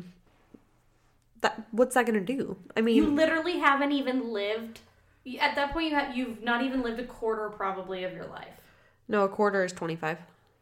[1.40, 2.56] that what's that gonna do?
[2.76, 4.80] I mean, you literally haven't even lived
[5.40, 8.48] at that point you have you've not even lived a quarter probably of your life
[9.08, 10.18] no, a quarter is twenty five.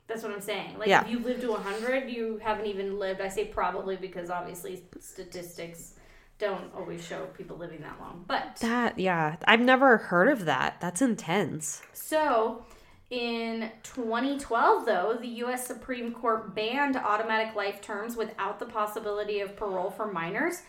[0.06, 1.02] that's what i'm saying like Yeah.
[1.04, 5.94] if you live to 100 you haven't even lived i say probably because obviously statistics
[6.38, 10.80] don't always show people living that long but That yeah, I've never heard of that.
[10.80, 11.82] That's intense.
[11.92, 12.64] So,
[13.12, 15.66] in 2012, though, the U.S.
[15.66, 20.62] Supreme Court banned automatic life terms without the possibility of parole for minors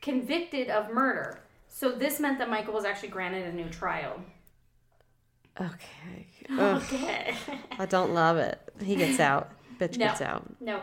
[0.00, 1.40] convicted of murder.
[1.68, 4.18] So, this meant that Michael was actually granted a new trial.
[5.60, 6.26] Okay.
[6.58, 7.34] Ugh, Okay.
[7.78, 8.58] I don't love it.
[8.82, 9.50] He gets out.
[9.78, 10.06] Bitch No.
[10.06, 10.44] gets out.
[10.60, 10.80] no.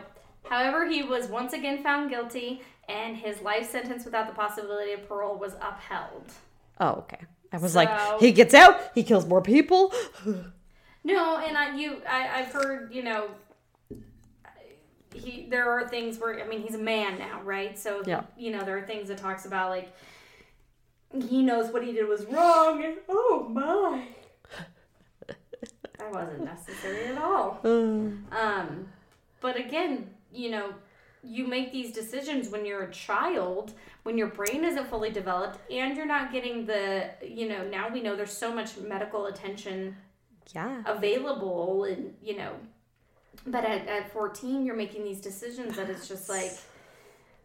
[0.48, 5.06] However, he was once again found guilty, and his life sentence without the possibility of
[5.08, 6.32] parole was upheld.
[6.80, 7.18] Oh, okay.
[7.52, 9.92] I was So- like, he gets out, he kills more people.
[11.04, 13.30] No, and I you I, I've heard you know
[15.14, 17.78] he there are things where I mean he's a man now, right?
[17.78, 18.22] So Yeah.
[18.36, 19.94] you know there are things that talks about like
[21.12, 22.84] he knows what he did was wrong.
[22.84, 24.04] And, oh my!
[25.98, 27.60] that wasn't necessary at all.
[27.64, 28.88] Um,
[29.40, 30.74] but again, you know,
[31.22, 35.96] you make these decisions when you're a child, when your brain isn't fully developed, and
[35.96, 39.96] you're not getting the, you know, now we know there's so much medical attention
[40.54, 40.82] yeah.
[40.86, 42.52] available, and, you know,
[43.46, 46.52] but at, at 14, you're making these decisions that it's just like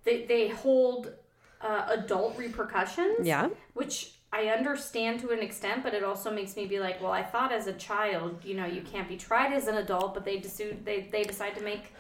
[0.03, 1.13] they, they hold
[1.61, 3.49] uh, adult repercussions Yeah.
[3.73, 7.21] which I understand to an extent, but it also makes me be like, well, I
[7.21, 10.37] thought as a child, you know, you can't be tried as an adult, but they
[10.39, 11.93] decide they they decide to make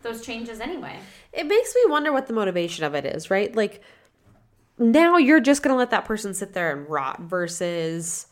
[0.00, 0.98] those changes anyway.
[1.34, 3.54] It makes me wonder what the motivation of it is, right?
[3.54, 3.82] Like
[4.78, 8.26] now you're just going to let that person sit there and rot versus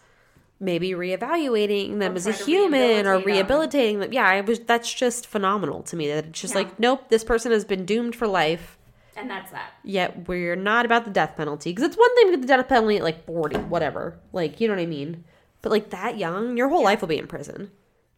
[0.65, 3.27] maybe reevaluating them Or as a human or rehabilitate them.
[3.27, 4.13] rehabilitating them.
[4.13, 6.61] Yeah, I was that's just phenomenal to me that it's just Yeah.
[6.63, 8.79] like nope, this person has been doomed for life.
[9.17, 9.71] And that's that.
[9.85, 12.69] Yet we're not about the death penalty because it's one thing to get the death
[12.69, 14.19] penalty at like 40, whatever.
[14.33, 15.23] Like, you know what I mean?
[15.63, 17.71] But like that young, your whole life will be in prison.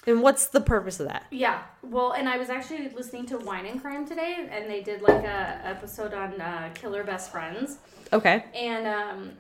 [0.07, 1.25] And what's the purpose of that?
[1.31, 1.63] Yeah.
[1.83, 5.25] Well, and I was actually listening to Wine and Crime today, and they did like
[5.25, 7.79] a episode on uh, killer best friends.
[8.13, 8.45] Okay.
[8.55, 9.33] and um,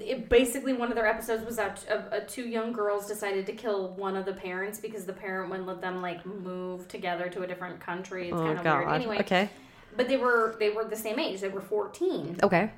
[0.00, 3.52] it basically one of their episodes was that uh, uh, two young girls decided to
[3.52, 7.42] kill one of the parents because the parent wouldn't let them like move together to
[7.42, 8.28] a different country.
[8.28, 8.78] It's Oh kind of god.
[8.80, 8.92] weird.
[8.92, 9.48] Anyway, Okay.
[9.96, 11.40] but they were they were the same age.
[11.40, 12.70] They were fourteen, Okay.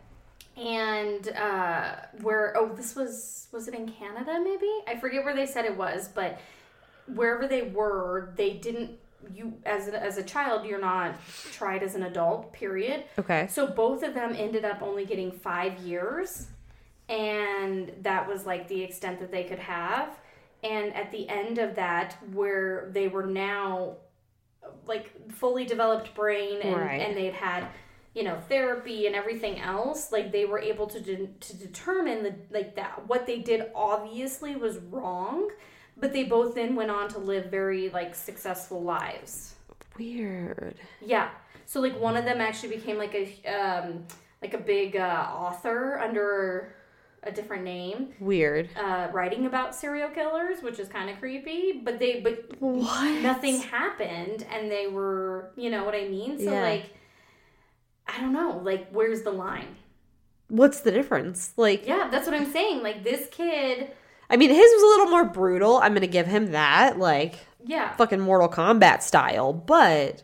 [0.57, 5.47] and uh, where oh this was was it in Canada maybe I forget where they
[5.47, 6.39] said it was, but
[7.07, 8.91] wherever they were, they didn't.
[9.35, 11.15] You as a, as a child, you're not
[11.53, 12.53] tried as an adult.
[12.55, 13.05] Period.
[13.19, 13.47] Okay.
[13.51, 16.47] So both of them ended up only getting five years,
[17.11, 20.17] and that was like the extent that they could have.
[20.63, 23.97] And at the end of that, where they were now
[24.87, 27.01] like fully developed brain and, Right.
[27.01, 27.67] and they'd had
[28.15, 32.35] you know therapy and everything else like they were able to de- to determine the
[32.51, 35.49] like that what they did obviously was wrong
[35.97, 39.55] but they both then went on to live very like successful lives
[39.99, 40.75] Weird.
[41.01, 41.31] yeah.
[41.67, 44.05] So like one of them actually became like a um
[44.43, 46.75] like a big uh, author under
[47.23, 48.71] a different name, Weird.
[48.77, 51.81] uh, writing about serial killers, which is kind of creepy.
[51.85, 53.21] But they but What?
[53.23, 56.39] nothing happened, and they were you know what I mean.
[56.39, 56.63] So Yeah.
[56.63, 56.85] like
[58.07, 59.77] I don't know, like where's the line?
[60.49, 61.53] What's the difference?
[61.57, 62.83] Like, Yeah, that's what I'm saying.
[62.83, 63.93] Like this kid,
[64.29, 65.77] I mean, his was a little more brutal.
[65.77, 66.99] I'm gonna give him that.
[66.99, 70.23] Like, yeah, fucking Mortal Kombat style, but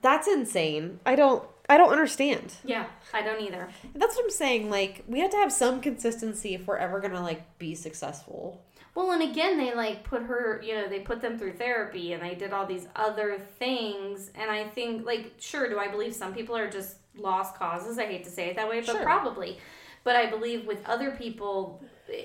[0.00, 1.00] that's insane.
[1.04, 1.42] I don't.
[1.72, 2.54] I don't understand.
[2.64, 2.84] yeah.
[3.14, 3.68] I don't either.
[3.94, 4.68] That's what I'm saying.
[4.70, 8.62] Like, we have to have some consistency if we're ever gonna like be successful.
[8.94, 12.22] Well, and again, they like put her, you know, they put them through therapy and
[12.22, 14.30] they did all these other things.
[14.34, 17.98] And I think, like, sure, do I believe some people are just lost causes?
[17.98, 19.02] I hate to say it that way, but Sure.
[19.02, 19.58] probably.
[20.04, 21.82] But I believe with other people,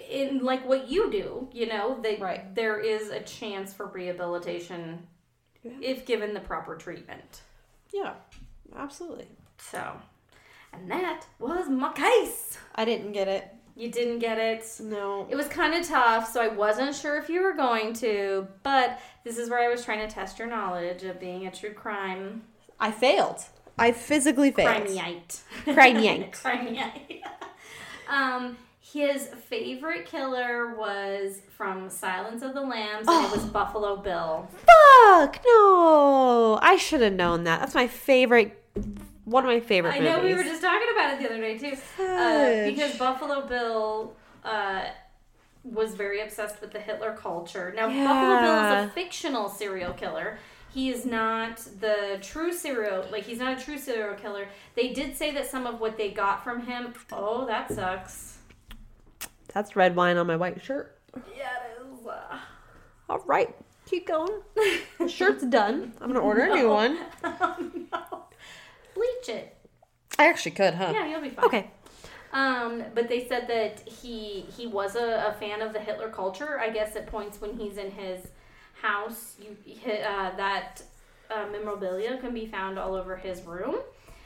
[0.10, 2.54] in like what you do, you know, that Right.
[2.54, 5.08] there is a chance for rehabilitation
[5.64, 5.72] Yeah.
[5.82, 7.42] if given the proper treatment.
[7.94, 8.16] Yeah,
[8.76, 9.28] absolutely.
[9.58, 9.94] So,
[10.74, 12.58] and that was my case.
[12.76, 13.54] I didn't get it.
[13.76, 14.66] You didn't get it.
[14.80, 15.28] No.
[15.30, 19.00] It was kind of tough, so I wasn't sure if you were going to, but
[19.24, 22.42] this is where I was trying to test your knowledge of being a true crime
[22.80, 23.44] I failed.
[23.78, 24.86] I physically failed.
[24.86, 25.42] crimeite.
[25.64, 26.32] Crimeite.
[26.42, 27.24] crimeite.
[28.10, 28.58] um,
[28.94, 34.48] his favorite killer was from Silence of the Lambs, and it was Buffalo Bill.
[34.52, 36.58] Fuck no!
[36.62, 37.60] I should have known that.
[37.60, 38.64] That's my favorite.
[39.26, 41.58] One of my favorite I know we were just talking about it the other day
[41.58, 44.86] too, uh, because Buffalo Bill uh,
[45.66, 47.74] was very obsessed with the Hitler culture.
[47.76, 50.40] Now, Buffalo Bill is a fictional serial killer.
[50.74, 54.48] He is not the true serial, like he's not a true serial killer.
[54.76, 56.94] They did say that some of what they got from him.
[57.12, 58.37] Oh, that sucks.
[59.54, 60.98] That's red wine on my white shirt.
[61.16, 62.08] Yeah, it is.
[62.08, 62.38] Uh,
[63.10, 63.56] All right,
[63.86, 64.42] keep going.
[65.00, 65.94] The shirt's done.
[66.02, 66.98] I'm gonna order a new one.
[67.24, 67.56] oh,
[67.94, 68.24] no.
[68.96, 69.56] Bleach it.
[70.18, 70.92] I actually could, huh?
[70.92, 71.46] Yeah, you'll be fine.
[71.46, 71.72] Okay.
[72.34, 76.60] Um, but they said that he he was a, a fan of the Hitler culture.
[76.60, 78.28] I guess at points when he's in his
[78.82, 80.82] house, you uh, that
[81.30, 83.76] uh, memorabilia can be found all over his room.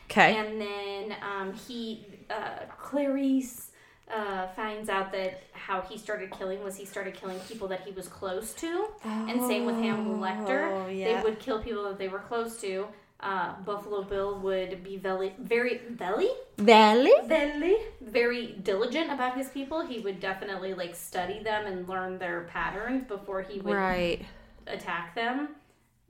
[0.05, 0.35] Okay.
[0.37, 3.70] And then um, he uh, Clarice
[4.13, 7.91] uh, finds out that how he started killing was he started killing people that he
[7.91, 10.69] was close to, and same with Hannibal Lecter.
[10.71, 12.87] Oh, They would kill people that they were close to.
[13.19, 17.13] Uh, Buffalo Bill would be very, very, very Valley.
[17.25, 22.41] very very diligent about his people he would definitely like study them and learn their
[22.51, 24.25] patterns before he would Right.
[24.65, 25.49] attack them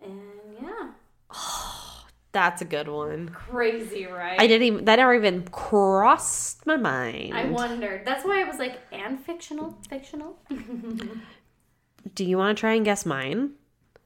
[0.01, 0.21] and
[0.61, 0.87] yeah
[2.33, 3.29] That's a good one.
[3.29, 4.85] crazy right I didn't even.
[4.85, 7.33] That never even crossed my mind.
[7.33, 10.37] I wondered that's why i was like and fictional fictional
[12.15, 13.51] do you want to try and guess mine?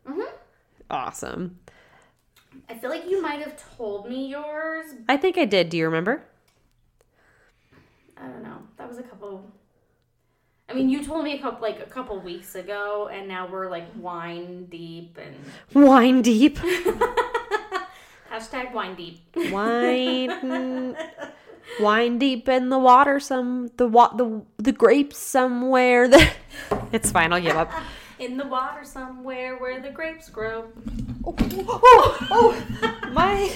[0.07, 0.25] Mhm.
[0.89, 1.59] Awesome.
[2.69, 4.93] I feel like you might have told me yours.
[5.07, 5.69] I think I did.
[5.69, 6.23] Do you remember?
[8.17, 8.57] I don't know.
[8.77, 9.51] That was a couple.
[10.67, 13.69] I mean, you told me a couple like a couple weeks ago, and now we're
[13.69, 16.59] like wine deep and Wine deep.
[18.35, 19.21] hashtag wine deep.
[19.51, 20.97] Wine.
[21.79, 23.19] wine deep in the water.
[23.19, 26.07] Some the wa- the the grapes somewhere.
[26.07, 26.35] That
[26.91, 27.33] it's fine.
[27.33, 27.71] I'll give up.
[28.17, 30.71] In the water somewhere where the grapes grow.
[31.25, 33.09] Oh, oh, oh, oh.
[33.11, 33.51] my.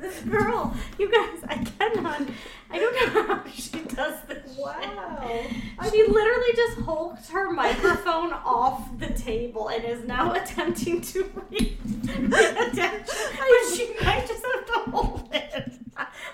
[0.00, 2.22] This girl, you guys, I cannot.
[2.70, 4.56] I don't know how she does this.
[4.58, 5.24] Wow.
[5.26, 5.50] shit.
[5.90, 11.78] She literally just hulked her microphone off the table and is now attempting to read
[11.84, 13.04] attention.
[13.06, 15.72] But she might just have to hold it.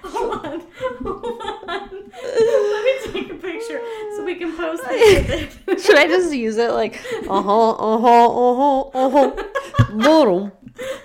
[0.02, 0.62] Hold on.
[1.02, 1.90] Hold on.
[2.22, 3.80] Let me take a picture
[4.16, 5.84] so we can post this.
[5.84, 10.52] Should I just use it like uh huh uh huh uh huh uh huh bottom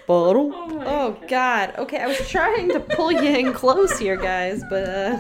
[0.07, 0.51] bottom?
[0.53, 1.73] Oh my Oh God.
[1.77, 5.19] Okay, I was trying to pull you in close here, guys, but uh,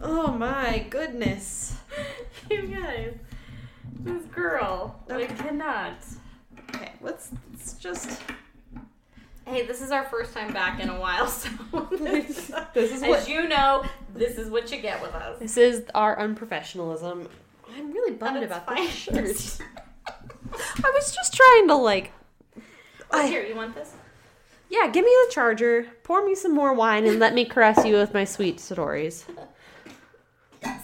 [0.00, 1.74] oh my goodness.
[2.50, 3.14] You guys,
[4.00, 5.96] this girl, I cannot.
[6.70, 8.22] Okay, let's, let's just.
[9.46, 11.50] Hey, this is our first time back in a while, so
[11.90, 13.84] This is as what- you know,
[14.14, 15.38] this is what you get with us.
[15.40, 17.28] This is our unprofessionalism.
[17.76, 18.86] I'm really bummed about fine.
[18.86, 19.66] this shirt.
[20.06, 22.12] I was just trying to like.
[23.10, 23.92] Oh, I- here, you want this?
[24.70, 27.94] Yeah, give me the charger, pour me some more wine, and let me caress you
[27.94, 29.24] with my sweet stories.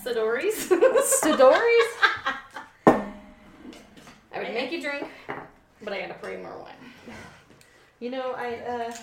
[0.03, 0.55] Sidori's.
[1.05, 1.91] Stories?
[2.87, 5.07] I would make you drink,
[5.83, 7.17] but I gotta pour you more wine.
[8.01, 8.97] You know, I, uh.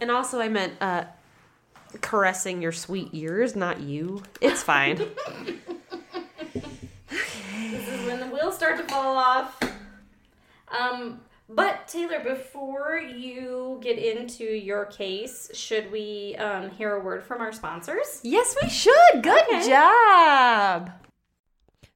[0.00, 1.04] And also, I meant, uh,
[2.00, 4.22] caressing your sweet ears, not you.
[4.40, 5.00] It's fine.
[8.58, 9.60] This is when the wheels start to fall off.
[10.68, 17.22] Um, but Taylor, before you get into your case, should we um, hear a word
[17.22, 18.20] from our sponsors?
[18.22, 19.22] yes, we should.
[19.22, 19.68] Good Okay.
[19.68, 20.90] job.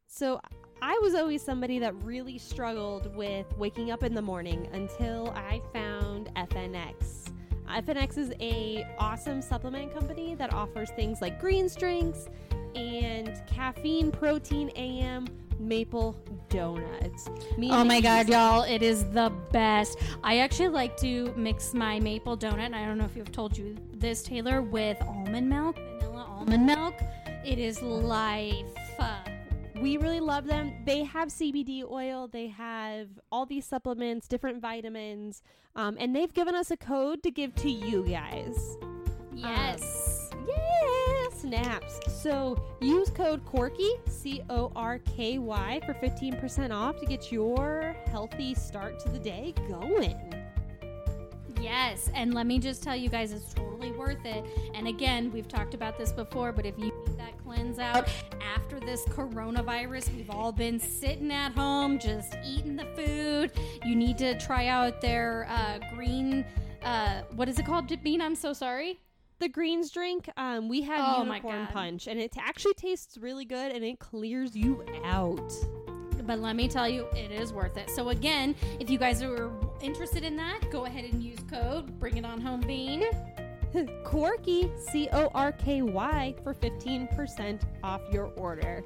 [0.06, 0.40] So
[0.82, 5.60] I was always somebody that really struggled with waking up in the morning until I
[5.72, 7.26] found FNX.
[7.68, 12.28] FNX is a awesome supplement company that offers things like greens drinks
[12.74, 15.26] and caffeine, protein, AM,
[15.60, 16.16] maple
[16.48, 17.28] donuts.
[17.56, 19.98] Me Oh my god, y'all, it is the best.
[20.24, 23.56] I actually like to mix my maple donut, and I don't know if you've told
[23.56, 26.94] you this, Taylor, with almond milk, vanilla almond milk.
[27.44, 28.66] It is life.
[29.80, 30.74] We really love them.
[30.84, 35.42] They have CBD oil, they have all these supplements, different vitamins,
[35.74, 38.76] um, and they've given us a code to give to you guys.
[39.32, 40.30] Yes.
[40.46, 42.00] Yeah, snaps.
[42.22, 47.96] So use code Corky, C O R K Y, for 15% off to get your
[48.10, 50.16] healthy start to the day going.
[51.60, 54.44] Yes, and let me just tell you guys, it's totally worth it.
[54.74, 58.08] And again, we've talked about this before, but if you need that cleanse out
[58.56, 63.52] after this coronavirus, we've all been sitting at home just eating the food.
[63.84, 66.46] You need to try out their uh, green.
[66.82, 68.22] Uh, what is it called, Bean?
[68.22, 68.98] I'm so sorry.
[69.40, 73.72] The greens drink, um, we have Oh unicorn punch, and it actually tastes really good
[73.72, 75.50] and it clears you out.
[76.26, 77.88] But let me tell you, it is worth it.
[77.88, 82.18] So again, if you guys are interested in that, go ahead and use code Bring
[82.18, 83.04] It On Home Bean.
[84.04, 88.84] Corky, C O R K Y, for 15% off your order.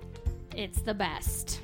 [0.55, 1.63] It's the best.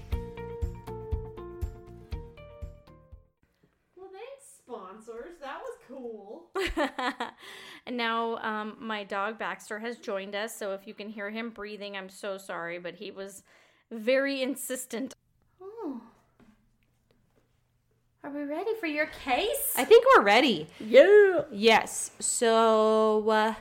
[3.94, 5.38] Well, thanks, sponsors.
[5.40, 6.50] That was cool.
[7.86, 10.56] and now um, my dog Baxter has joined us.
[10.56, 13.42] So if you can hear him breathing, I'm so sorry, but he was
[13.90, 15.14] very insistent.
[15.60, 16.00] Oh.
[18.22, 19.72] Are we ready for your case?
[19.76, 20.66] I think we're ready.
[20.78, 21.42] Yeah.
[21.50, 22.10] Yes.
[22.20, 23.54] So, uh,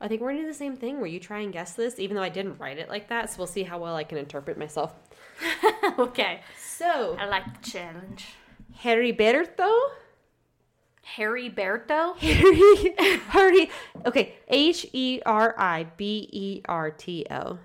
[0.00, 2.14] I think we're gonna do the same thing where you try and guess this, even
[2.14, 3.30] though I didn't write it like that.
[3.30, 4.94] So we'll see how well I can interpret myself.
[5.98, 6.40] okay.
[6.58, 8.26] So, I like the challenge.
[8.78, 9.72] Heriberto?
[11.04, 12.16] Harry Berto?
[12.18, 12.94] Harry,
[13.28, 13.70] Harry.
[14.06, 17.58] Okay, H E R I B E R T O.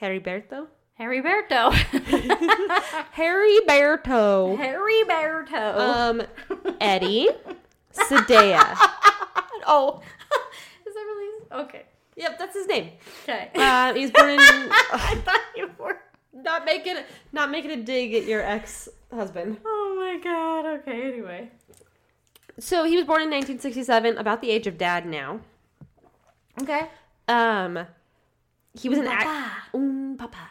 [0.00, 0.66] Heriberto?
[0.94, 1.72] Harry Berto.
[1.72, 4.56] Heriberto.
[4.58, 5.78] Harry Berto.
[5.78, 6.22] Um,
[6.80, 7.28] Eddie.
[7.92, 8.76] Seda.
[9.66, 10.00] oh.
[10.86, 11.44] is that really?
[11.52, 11.82] Okay.
[12.16, 12.90] Yep, that's his name.
[13.22, 13.50] Okay.
[13.54, 14.38] Uh, he's born in.
[14.38, 15.98] I thought you were.
[16.34, 16.96] not making
[17.32, 19.58] not making a dig at your ex husband.
[19.64, 20.66] Oh my god.
[20.80, 21.50] Okay, anyway.
[22.58, 25.40] So he was born in 1967, about the age of dad now.
[26.60, 26.88] Okay.
[27.28, 27.86] Um,
[28.74, 29.74] he was an act-.
[29.74, 30.50] Um, papa.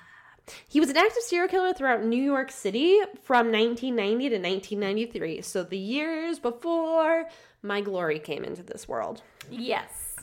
[0.68, 5.41] He was an active serial killer throughout New York City from 1990 to 1993.
[5.41, 7.28] So the years before
[7.62, 9.22] my glory came into this world.
[9.49, 10.16] Yes.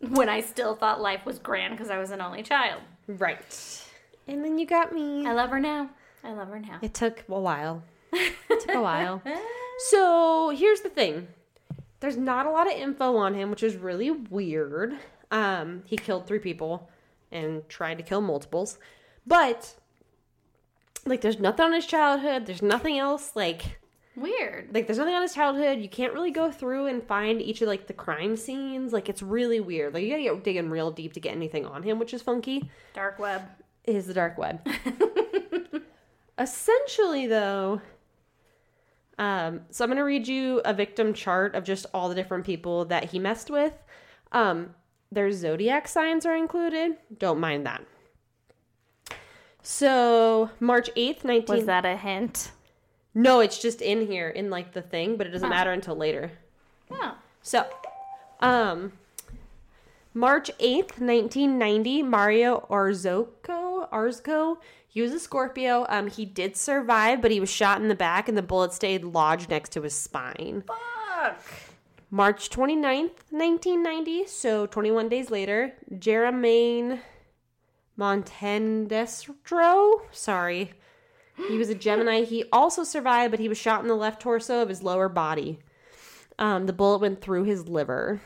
[0.00, 2.80] When I still thought life was grand because I was an only child.
[3.06, 3.84] Right.
[4.26, 5.26] And then you got me.
[5.26, 5.90] I love her now.
[6.24, 6.78] I love her now.
[6.80, 7.82] It took a while.
[8.12, 9.22] It took a while.
[9.88, 11.28] So here's the thing.
[12.00, 14.94] There's not a lot of info on him, which is really weird.
[15.30, 16.88] Um, he killed three people
[17.30, 18.78] and tried to kill multiples.
[19.26, 19.74] But
[21.06, 22.46] like there's nothing on his childhood.
[22.46, 23.78] There's nothing else like
[24.16, 24.74] Weird.
[24.74, 25.78] like there's nothing on his childhood.
[25.78, 28.92] You can't really go through and find each of like the crime scenes.
[28.92, 29.94] Like it's really weird.
[29.94, 32.70] Like you gotta get digging real deep to get anything on him, which is funky.
[32.92, 33.42] Dark web.
[33.84, 34.60] Is the dark web.
[36.38, 37.80] Essentially, though,
[39.20, 42.84] um, so I'm gonna read you a victim chart of just all the different people
[42.86, 43.74] that he messed with.
[44.32, 44.74] Um,
[45.12, 46.96] their zodiac signs are included.
[47.18, 47.84] Don't mind that.
[49.62, 52.52] So March 8th, 19 Was that a hint?
[53.14, 55.50] No, it's just in here in like the thing, but it doesn't Oh.
[55.50, 56.30] matter until later.
[56.90, 57.16] Oh.
[57.42, 57.66] So,
[58.40, 58.92] um,
[60.14, 63.59] March 8th, 1990, Mario Arzoko,
[63.90, 65.86] Arzko, he was a Scorpio.
[65.88, 69.04] Um, he did survive, but he was shot in the back and the bullet stayed
[69.04, 70.64] lodged next to his spine.
[70.66, 71.40] Fuck.
[72.10, 76.98] March 29th, 1990, so 21 days later, Jermaine
[77.96, 80.72] Montendestro, sorry.
[81.48, 82.22] He was a Gemini.
[82.22, 85.60] He also survived, but he was shot in the left torso of his lower body.
[86.38, 88.20] Um, the bullet went through his liver.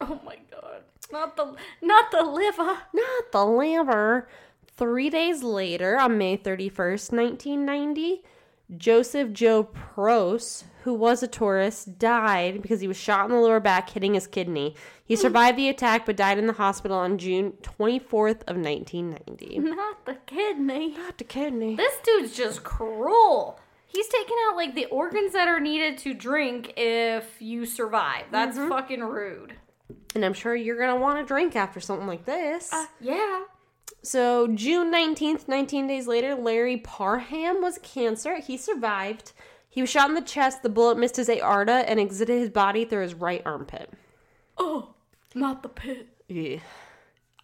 [0.00, 0.82] Oh my god.
[1.12, 2.78] Not the not the liver.
[2.92, 4.28] Not the liver.
[4.80, 8.22] Three days later, on May 31st, 1990,
[8.78, 13.60] Joseph Joe Proce, who was a tourist, died because he was shot in the lower
[13.60, 14.74] back, hitting his kidney.
[15.04, 19.58] He survived the attack but died in the hospital on June 24th of 1990.
[19.58, 20.96] Not the kidney.
[20.96, 21.76] Not the kidney.
[21.76, 23.60] This dude's just cruel.
[23.86, 28.24] He's taking out like the organs that are needed to drink if you survive.
[28.30, 28.70] That's mm-hmm.
[28.70, 29.56] fucking rude.
[30.14, 32.72] And I'm sure you're going to want to drink after something like this.
[32.72, 33.42] Uh, yeah.
[34.02, 38.40] So, June 19th, 19 days later, Larry Parham was cancer.
[38.40, 39.32] He survived.
[39.68, 40.62] He was shot in the chest.
[40.62, 43.92] The bullet missed his aorta and exited his body through his right armpit.
[44.58, 44.94] Oh,
[45.34, 46.08] not the pit.
[46.28, 46.58] Yeah.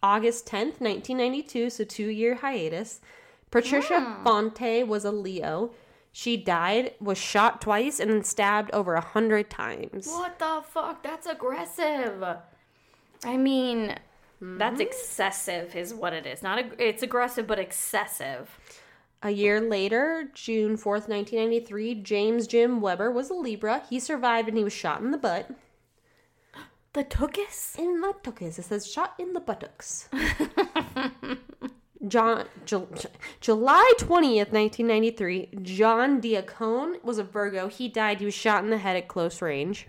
[0.03, 3.01] August 10th, 1992, so two year hiatus.
[3.49, 4.27] Patricia hmm.
[4.27, 5.71] Fonti was a Leo.
[6.11, 10.07] She died, was shot twice, and then stabbed over a hundred times.
[10.07, 11.03] What the fuck?
[11.03, 12.23] That's aggressive.
[13.23, 13.95] I mean,
[14.39, 14.81] that's mm-hmm.
[14.81, 16.43] excessive, is what it is.
[16.43, 18.57] Not ag- it's aggressive, but excessive.
[19.23, 23.81] A year later, June 4th, 1993, James Jim Weber was a Libra.
[23.89, 25.49] He survived and he was shot in the butt.
[26.93, 27.77] The Tookus?
[27.77, 28.57] In the buttocks.
[28.57, 30.09] It says shot in the buttocks.
[32.07, 32.87] John, Ju-
[33.39, 37.67] July 20th, 1993, John Diacone was a Virgo.
[37.67, 38.19] He died.
[38.19, 39.87] He was shot in the head at close range.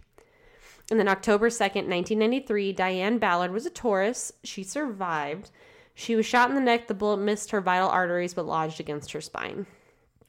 [0.90, 4.32] And then October 2nd, 1993, Diane Ballard was a Taurus.
[4.42, 5.50] She survived.
[5.94, 6.86] She was shot in the neck.
[6.86, 9.66] The bullet missed her vital arteries but lodged against her spine.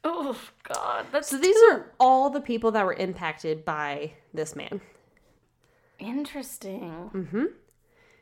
[0.04, 1.06] Oh, God.
[1.12, 4.82] That's So these are all the people that were impacted by this man.
[6.00, 7.12] interesting.
[7.14, 7.46] Mm-hmm.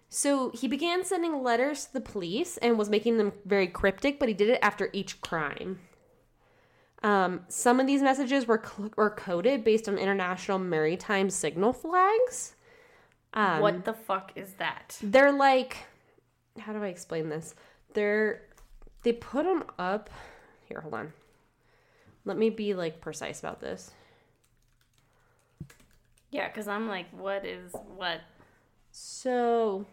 [0.09, 4.29] So he began sending letters to the police and was making them very cryptic, but
[4.29, 5.79] he did it after each crime.
[7.03, 12.55] Um, some of these messages were cl- were coded based on international maritime signal flags.
[13.33, 14.97] Um, what the fuck is that?
[15.01, 15.77] They're like,
[16.59, 17.53] how do I explain this?
[17.93, 18.41] They're
[19.03, 20.09] they put them up.
[20.67, 21.13] Here, hold on.
[22.25, 23.91] Let me be like precise about this.
[26.31, 28.21] Yeah, because I'm like, what is what?
[28.91, 29.85] So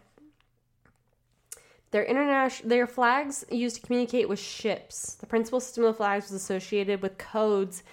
[1.91, 5.15] their international their flags used to communicate with ships.
[5.15, 7.83] The principal system of the flags was associated with codes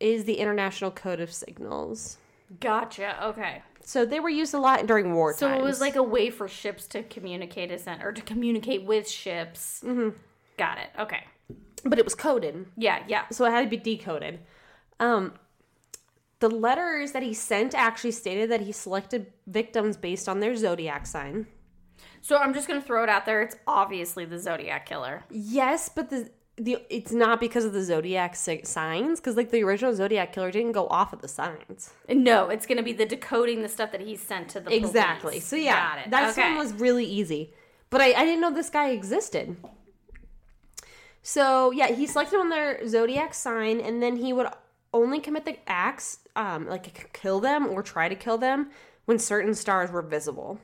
[0.00, 2.18] is the International Code of Signals.
[2.60, 3.24] Gotcha.
[3.28, 3.62] Okay.
[3.84, 5.60] So they were used a lot during war So times.
[5.60, 9.80] it was like a way for ships to communicate as or to communicate with ships.
[9.84, 10.10] Mm-hmm.
[10.56, 10.90] Got it.
[10.98, 11.24] Okay.
[11.84, 12.66] but it was coded.
[12.76, 13.02] Yeah.
[13.08, 13.24] Yeah.
[13.30, 14.40] So it had to be decoded.
[15.00, 15.34] Um
[16.40, 21.06] the letters that he sent actually stated that he selected victims based on their zodiac
[21.06, 21.46] sign.
[22.22, 23.42] So I'm just gonna throw it out there.
[23.42, 25.24] It's obviously the Zodiac killer.
[25.30, 29.94] Yes, but the the it's not because of the zodiac signs because like the original
[29.94, 31.92] zodiac killer didn't go off of the signs.
[32.08, 35.30] No, it's gonna be the decoding the stuff that he sent to the Exactly.
[35.30, 35.46] police.
[35.46, 36.50] So yeah, that okay.
[36.50, 37.52] one was really easy.
[37.90, 39.56] But I, I didn't know this guy existed.
[41.22, 44.46] So yeah, he selected on their zodiac sign, and then he would
[44.94, 48.70] only commit the acts, um, like kill them or try to kill them
[49.06, 50.58] when certain stars were visible.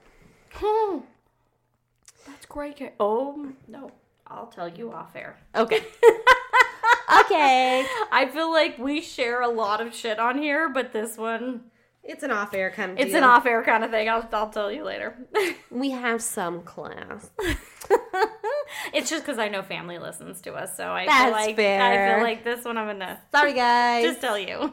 [2.51, 2.93] Oh, great.
[2.99, 3.91] Oh no,
[4.27, 5.37] I'll tell you off air.
[5.55, 5.77] Okay.
[7.21, 7.87] okay.
[8.11, 11.63] I feel like we share a lot of shit on here, but this one,
[12.03, 13.19] It's an off air kind of it's deal.
[13.19, 14.09] an off air kind of thing.
[14.09, 15.17] I'll, I'll tell you later.
[15.71, 17.31] We have some class.
[18.95, 22.15] it's just because I know family listens to us, so I feel That's like I
[22.15, 24.05] feel like this one I'm gonna Sorry, guys.
[24.05, 24.73] just tell you.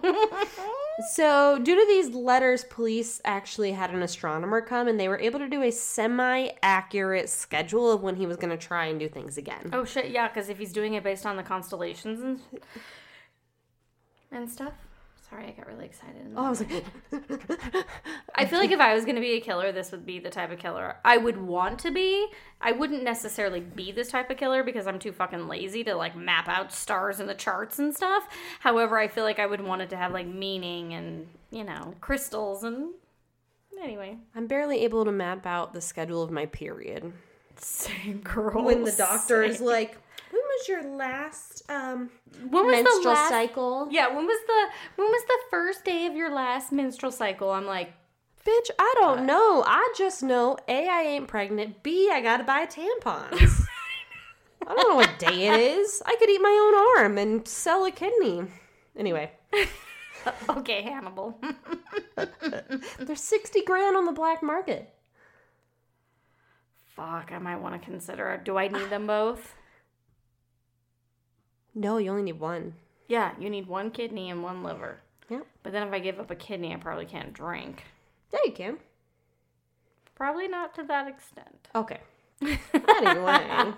[1.00, 5.39] So, due to these letters, police actually had an astronomer come and they were able
[5.39, 9.10] to do a semi accurate schedule of when he was going to try and do
[9.10, 9.72] things again.
[9.74, 12.39] oh shit, yeah, because if he's doing it based on the constellations and
[14.32, 14.74] and stuff.
[15.36, 16.32] Sorry, I got really excited.
[16.36, 16.86] Oh, I was like,
[18.36, 20.30] I feel like if I was going to be a killer, this would be the
[20.30, 22.28] type of killer I would want to be.
[22.62, 26.16] I wouldn't necessarily be this type of killer because I'm too fucking lazy to like
[26.16, 28.30] map out stars in the charts and stuff.
[28.62, 31.96] However, I feel like I would want it to have like meaning and, you know,
[32.00, 32.94] crystals and
[33.84, 34.18] anyway.
[34.36, 37.12] I'm barely able to map out the schedule of my period.
[37.58, 38.64] Same girl.
[38.64, 40.02] When the doctor is like, when
[40.58, 42.10] was your last um,
[42.49, 43.88] when was menstrual the last cycle?
[43.91, 47.51] Yeah, when was the when was the first day of your last menstrual cycle?
[47.51, 47.93] I'm like,
[48.45, 49.64] Bitch, I don't know.
[49.66, 51.82] I just know A, I ain't pregnant.
[51.82, 53.66] B, I gotta buy tampons.
[54.68, 56.03] I don't know what day it is.
[56.06, 58.43] I could eat my own arm and sell a kidney.
[58.95, 59.32] Anyway,
[60.49, 61.39] okay, Hannibal.
[62.99, 64.93] there's 60 grand on the black market.
[66.95, 68.39] Fuck, I might want to consider.
[68.43, 69.56] Do I need them both?
[71.76, 72.74] No, you only need one.
[73.08, 75.00] Yeah, you need one kidney and one liver.
[75.30, 75.46] Yep.
[75.62, 77.84] But then if I give up a kidney, I probably can't drink.
[78.34, 78.78] Yeah, you can.
[80.16, 81.68] Probably not to that extent.
[81.76, 82.00] Okay.
[82.74, 83.74] Anyway.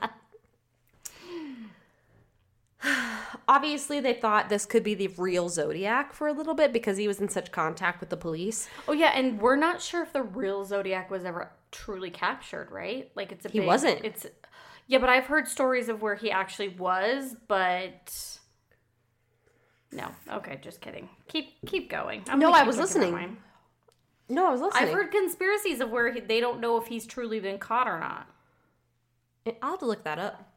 [3.47, 7.07] Obviously, they thought this could be the real Zodiac for a little bit because he
[7.07, 8.69] was in such contact with the police.
[8.87, 13.09] Oh yeah, and we're not sure if the real Zodiac was ever truly captured, right?
[13.15, 14.03] Like it's a He big- wasn't.
[14.05, 14.27] It's
[14.87, 18.37] yeah, but I've heard stories of where he actually was, but
[19.91, 20.07] no.
[20.31, 21.09] Okay, just kidding.
[21.27, 22.23] Keep keep going.
[22.27, 23.37] I'm No, I was listening.
[24.29, 24.89] No, I was listening.
[24.89, 27.99] I've heard conspiracies of where he, they don't know if he's truly been caught or
[27.99, 28.27] not.
[29.61, 30.51] I'll have to look that up.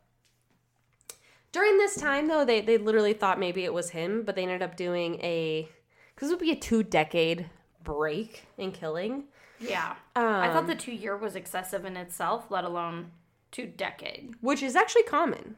[1.52, 4.62] During this time, though, they, they literally thought maybe it was him, but they ended
[4.62, 5.68] up doing a.
[6.14, 7.48] Because it would be a two decade
[7.82, 9.24] break in killing.
[9.60, 13.12] Yeah, I thought Um, the two year was excessive in itself, let alone
[13.50, 14.34] two decade.
[14.40, 15.56] Which is actually common.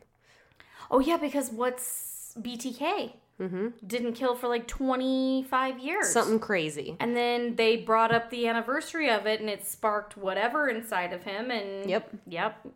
[0.90, 3.12] Oh yeah, because what's BTK?
[3.40, 3.68] Mm-hmm.
[3.86, 6.09] Didn't kill for like twenty five years.
[6.12, 6.97] Something crazy.
[7.01, 11.22] And then they brought up the anniversary of it, and it sparked whatever inside of
[11.24, 11.51] him.
[11.51, 12.11] And Yep.
[12.28, 12.66] yep.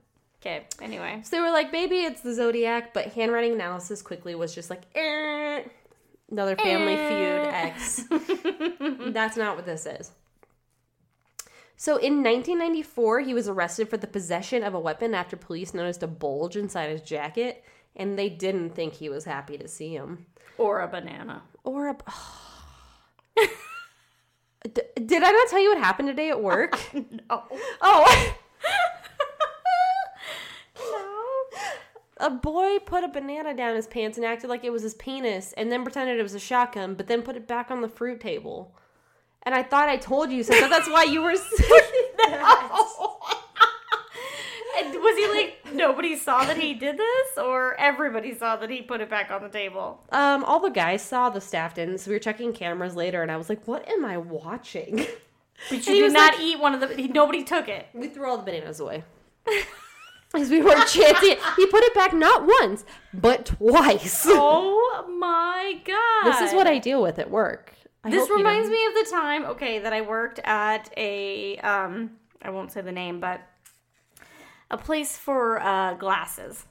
[0.41, 0.65] Okay.
[0.81, 4.71] Anyway, So they were like, maybe it's the Zodiac, but handwriting analysis quickly was just
[4.71, 5.63] like, eh.
[6.31, 8.05] Another family feud X.
[9.13, 10.11] That's not what this is.
[11.77, 16.03] So in 1994, he was arrested for the possession of a weapon after police noticed
[16.03, 17.63] a bulge inside his jacket,
[17.95, 20.27] and they didn't think he was happy to see him.
[20.59, 21.43] or a banana.
[21.65, 21.97] Or a.
[24.73, 26.79] D- did I not tell you what happened today at work?
[26.95, 27.45] No.
[27.81, 28.35] Oh.
[30.79, 31.51] Oh.
[32.19, 35.53] A boy put a banana down his pants and acted like it was his penis
[35.53, 38.21] and then pretended it was a shotgun, but then put it back on the fruit
[38.21, 38.75] table.
[39.47, 41.31] And I thought I told you, so that's why you were
[42.17, 42.73] that.
[44.77, 49.01] Was he like nobody saw that he did this, or everybody saw that he put
[49.01, 50.03] it back on the table?
[50.11, 53.31] Um, all the guys saw, the staff didn't, so we were checking cameras later, and
[53.31, 55.07] I was like, what am I watching?
[55.71, 56.89] But you did not eat one of the.
[56.95, 57.87] He, nobody took it.
[57.95, 59.05] We threw all the bananas away.
[60.33, 61.37] Because we were chanting.
[61.57, 62.85] He put it back not once,
[63.15, 64.25] but twice.
[64.29, 66.33] Oh my god!
[66.33, 67.73] This is what I deal with at work.
[68.07, 72.51] I This reminds me of the time, okay, that I worked at a um I
[72.51, 73.41] won't say the name, but
[74.71, 76.65] a place for uh glasses.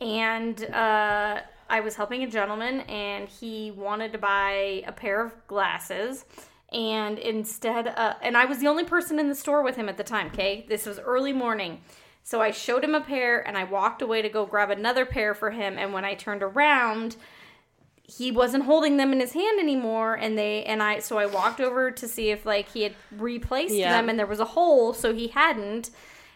[0.00, 1.40] And uh
[1.70, 6.24] I was helping a gentleman and he wanted to buy a pair of glasses
[6.70, 9.96] and instead uh and I was the only person in the store with him at
[9.96, 10.66] the time, okay?
[10.68, 11.80] This was early morning.
[12.22, 15.34] So I showed him a pair and I walked away to go grab another pair
[15.34, 17.16] for him and when I turned around
[18.10, 21.60] he wasn't holding them in his hand anymore and they and i so i walked
[21.60, 23.92] over to see if like he had replaced Yeah.
[23.92, 25.90] them and there was a hole so he hadn't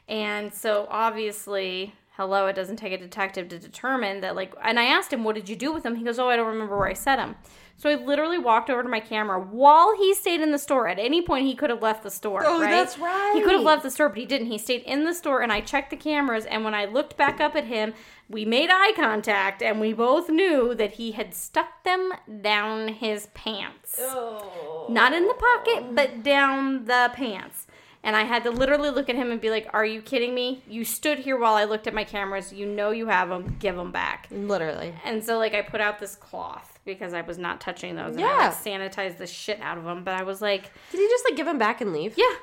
[0.08, 4.84] and so obviously hello it doesn't take a detective to determine that like and i
[4.84, 6.88] asked him what did you do with them he goes oh i don't remember where
[6.88, 7.34] i set them
[7.76, 10.98] so i literally walked over to my camera while he stayed in the store at
[10.98, 13.32] any point he could have left the store Oh, right that's right.
[13.34, 15.50] he could have left the store but he didn't he stayed in the store and
[15.50, 17.94] i checked the cameras and when i looked back up at him
[18.28, 23.26] we made eye contact and we both knew that he had stuck them down his
[23.34, 23.96] pants.
[24.00, 24.86] Oh.
[24.88, 27.66] Not in the pocket, but down the pants.
[28.04, 30.62] And I had to literally look at him and be like, "Are you kidding me?
[30.68, 32.52] You stood here while I looked at my cameras.
[32.52, 33.56] You know you have them.
[33.60, 34.92] Give them back." Literally.
[35.04, 38.16] And so like I put out this cloth because I was not touching those.
[38.16, 38.38] And I Yeah.
[38.48, 40.02] like, sanitized the shit out of them.
[40.02, 42.14] But I was like, Did he just like give them back and leave?
[42.18, 42.34] yeah,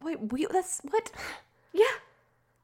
[0.00, 1.10] Wait, we, that's what?
[1.72, 1.84] yeah.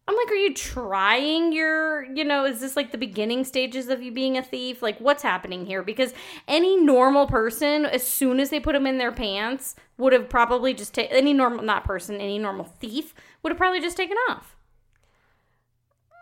[0.07, 4.03] I'm like, are you trying your, you know, is this like the beginning stages of
[4.03, 4.83] you being a thief?
[4.83, 5.83] Like, what's happening here?
[5.83, 6.13] Because
[6.47, 10.75] any normal person, as soon as they put them in their pants, would have probably
[10.75, 14.57] just taken, any normal, not person, any normal thief would have probably just taken off.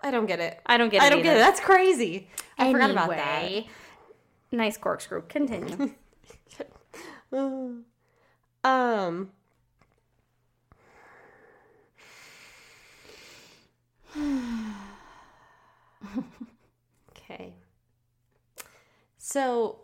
[0.04, 0.60] I don't get it.
[0.64, 1.06] I don't get it.
[1.06, 1.40] I don't get it.
[1.40, 2.28] That's crazy.
[2.58, 3.64] I forgot about that.
[4.52, 5.22] Nice corkscrew.
[5.28, 5.94] Continue.
[8.64, 9.30] Um.
[17.10, 17.54] okay.
[19.18, 19.78] So,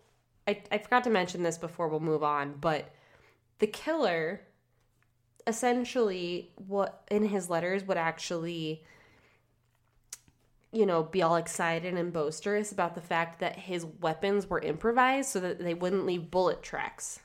[0.47, 2.93] I, I forgot to mention this before we'll move on, but
[3.59, 4.43] the killer
[5.47, 8.85] essentially what in his letters would actually
[10.73, 15.31] you know be all excited and boisterous about the fact that his weapons were improvised
[15.31, 17.21] so that they wouldn't leave bullet tracks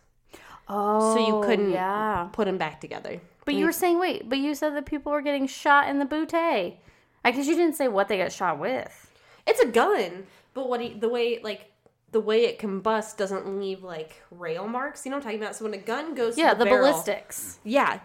[0.68, 2.30] Oh, so you oh, couldn't Yeah.
[2.32, 3.20] put them back together.
[3.46, 6.06] But you were saying, wait, but you said that people were getting shot in the
[6.06, 6.78] bootay.
[7.24, 9.12] I guess you didn't say what they got shot with.
[9.48, 11.72] It's a gun, but what he, the way like
[12.12, 15.06] the way it combusts doesn't leave like rail marks.
[15.06, 15.56] You know what I'm talking about?
[15.56, 17.60] So when a gun goes, Yeah, the the, barrel, ballistics.
[17.64, 18.00] Yeah,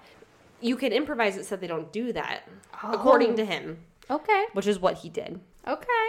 [0.60, 2.42] you can improvise it so they don't do that,
[2.82, 3.78] according to him,
[4.10, 4.46] Okay.
[4.54, 5.40] which is what he did.
[5.66, 6.08] Okay.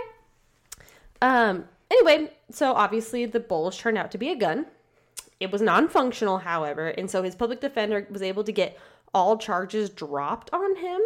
[1.22, 1.66] Um.
[1.92, 4.68] Anyway, so obviously the bulge turned out to be a gun.
[5.40, 8.78] It was non-functional, however, and so his public defender was able to get
[9.14, 11.02] all charges dropped on him.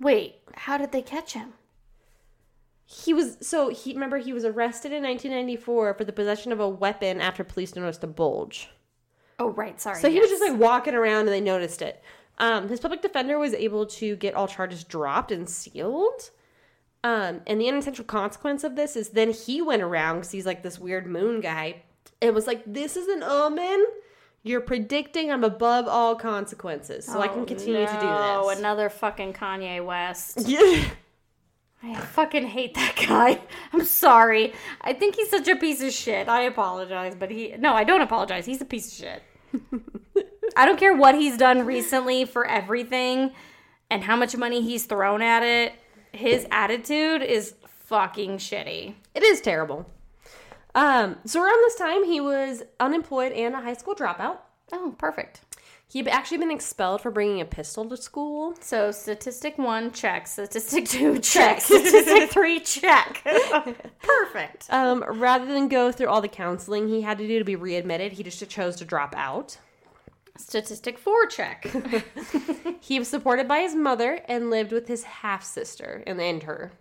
[0.00, 1.52] Wait, how did they catch him?
[2.86, 6.68] He was so he remember he was arrested in 1994 for the possession of a
[6.68, 8.68] weapon after police noticed a bulge.
[9.38, 9.80] Oh, right.
[9.80, 10.00] Sorry.
[10.00, 12.02] So he was just like walking around and they noticed it.
[12.38, 16.30] Um, his public defender was able to get all charges dropped and sealed.
[17.02, 20.62] Um, and the unintentional consequence of this is then he went around because he's like
[20.62, 21.82] this weird moon guy.
[22.20, 23.86] It was like, this is an omen.
[24.42, 28.02] You're predicting I'm above all consequences, so I can oh, continue to do this.
[28.02, 28.58] Oh, this.
[28.58, 30.40] another fucking Kanye West.
[30.48, 30.84] Yeah.
[31.82, 33.40] I fucking hate that guy.
[33.72, 34.52] I'm sorry.
[34.82, 36.28] I think he's such a piece of shit.
[36.28, 38.44] I apologize, but he no, I don't apologize.
[38.44, 39.22] He's a piece of shit.
[40.56, 43.32] I don't care what he's done recently for everything
[43.90, 45.72] and how much money he's thrown at it.
[46.12, 48.94] His attitude is fucking shitty.
[49.14, 49.86] It is terrible.
[50.74, 54.38] Um, so around this time, he was unemployed and a high school dropout.
[54.72, 55.40] Oh, perfect.
[55.88, 58.54] He had actually been expelled for bringing a pistol to school.
[58.60, 60.28] So statistic one, check.
[60.28, 61.60] Statistic two, check.
[61.60, 63.20] Statistic three, check.
[64.00, 64.68] Perfect.
[64.70, 68.12] Um, rather than go through all the counseling he had to do to be readmitted,
[68.12, 69.58] he just chose to drop out.
[70.36, 71.66] Statistic four, check.
[72.82, 76.72] He was supported by his mother and lived with his half sister and, and her.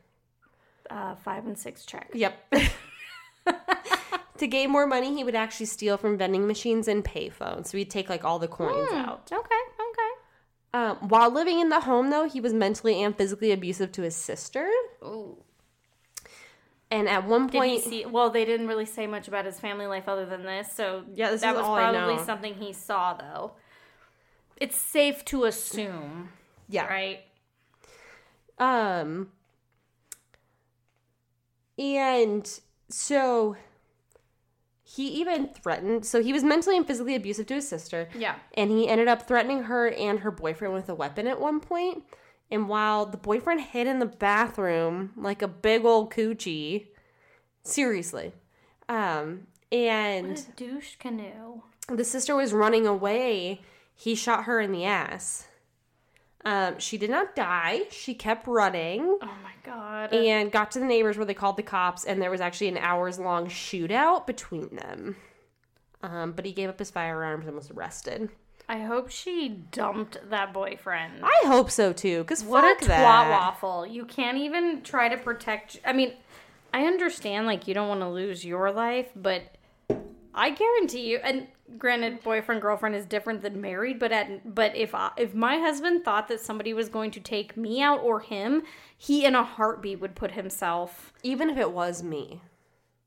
[0.90, 2.10] Uh, five and six, check.
[2.14, 2.54] Yep.
[4.38, 7.68] to gain more money, he would actually steal from vending machines and payphones.
[7.68, 9.30] So he'd take like all the coins out.
[9.32, 10.10] Okay, okay.
[10.72, 14.16] Um, while living in the home, though, he was mentally and physically abusive to his
[14.16, 14.70] sister.
[15.04, 15.38] Ooh.
[16.92, 18.06] And at one point, see?
[18.06, 20.72] Well, they didn't really say much about his family life other than this.
[20.72, 23.54] So Yeah, this that was probably something he saw, though.
[24.58, 26.30] It's safe to assume,
[26.68, 27.22] yeah, right?
[28.58, 29.30] Um,
[31.78, 32.60] and
[32.90, 33.56] so
[34.84, 36.06] he even threatened.
[36.06, 38.10] So he was mentally and physically abusive to his sister.
[38.18, 38.36] Yeah.
[38.56, 42.04] And he ended up threatening her and her boyfriend with a weapon at one point.
[42.52, 46.88] And while the boyfriend hid in the bathroom like a big old coochie,
[47.64, 48.34] seriously.
[48.88, 51.62] Um, and What a douche canoe.
[51.88, 53.62] the sister was running away,
[53.94, 55.48] he shot her in the ass.
[56.46, 57.82] Um, she did not die.
[57.92, 60.14] She kept running Oh my god.
[60.14, 62.78] and got to the neighbors where they called the cops, and there was actually an
[62.78, 65.18] hours long shootout between them.
[66.02, 68.30] Um, but he gave up his firearms and was arrested.
[68.70, 71.24] I hope she dumped that boyfriend.
[71.24, 73.30] I hope so too, because What a twat that.
[73.32, 73.86] waffle.
[73.86, 75.80] You can't even try to protect.
[75.86, 76.14] I mean,
[76.74, 79.42] I understand, like, you don't want to lose your life, but
[80.34, 84.96] I guarantee you, and granted, boyfriend, girlfriend is different than married, but at, but if
[84.96, 88.64] I, if my husband thought that somebody was going to take me out or him,
[88.98, 91.14] he in a heartbeat would put himself.
[91.24, 92.42] Even if it was me.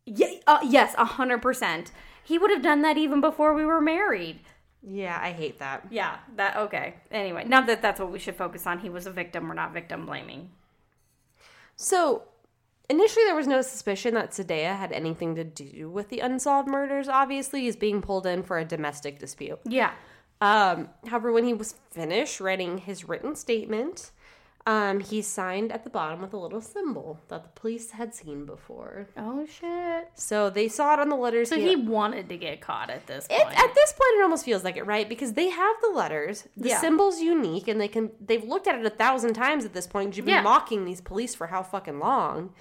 [0.04, 1.92] Yeah, uh, yes, a hundred percent.
[2.24, 4.40] He would have done that even before we were married.
[4.82, 5.86] Yeah, I hate that.
[5.90, 6.94] Yeah, that okay.
[7.10, 8.80] Anyway, not that that's what we should focus on.
[8.80, 9.48] He was a victim.
[9.48, 10.50] We're not victim blaming.
[11.76, 12.24] So,
[12.92, 17.08] initially, there was no suspicion that Seda had anything to do with the unsolved murders.
[17.08, 19.58] Obviously, he's being pulled in for a domestic dispute.
[19.64, 19.92] Yeah.
[20.40, 24.10] Um, however, when he was finished writing his written statement,
[24.66, 28.44] um, he signed at the bottom with a little symbol that the police had seen
[28.46, 29.08] before.
[29.16, 30.08] Oh shit!
[30.14, 31.48] So they saw it on the letters.
[31.48, 33.40] So he wanted to get caught at this point.
[33.40, 35.08] It, at this point, it almost feels like it, right?
[35.08, 36.80] Because they have the letters, the Yeah.
[36.80, 40.16] symbol's unique, and they can they've looked at it a thousand times at this point.
[40.16, 40.42] You've been Yeah.
[40.42, 42.52] mocking these police for how fucking long?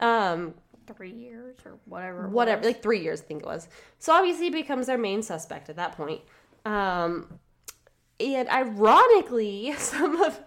[0.00, 0.54] Um,
[0.96, 2.28] Three years or whatever.
[2.28, 2.66] whatever, was.
[2.66, 3.68] like three years, I think it was.
[3.98, 6.20] So obviously, he becomes their main suspect at that point.
[6.66, 7.38] Um,
[8.20, 10.40] and ironically, some of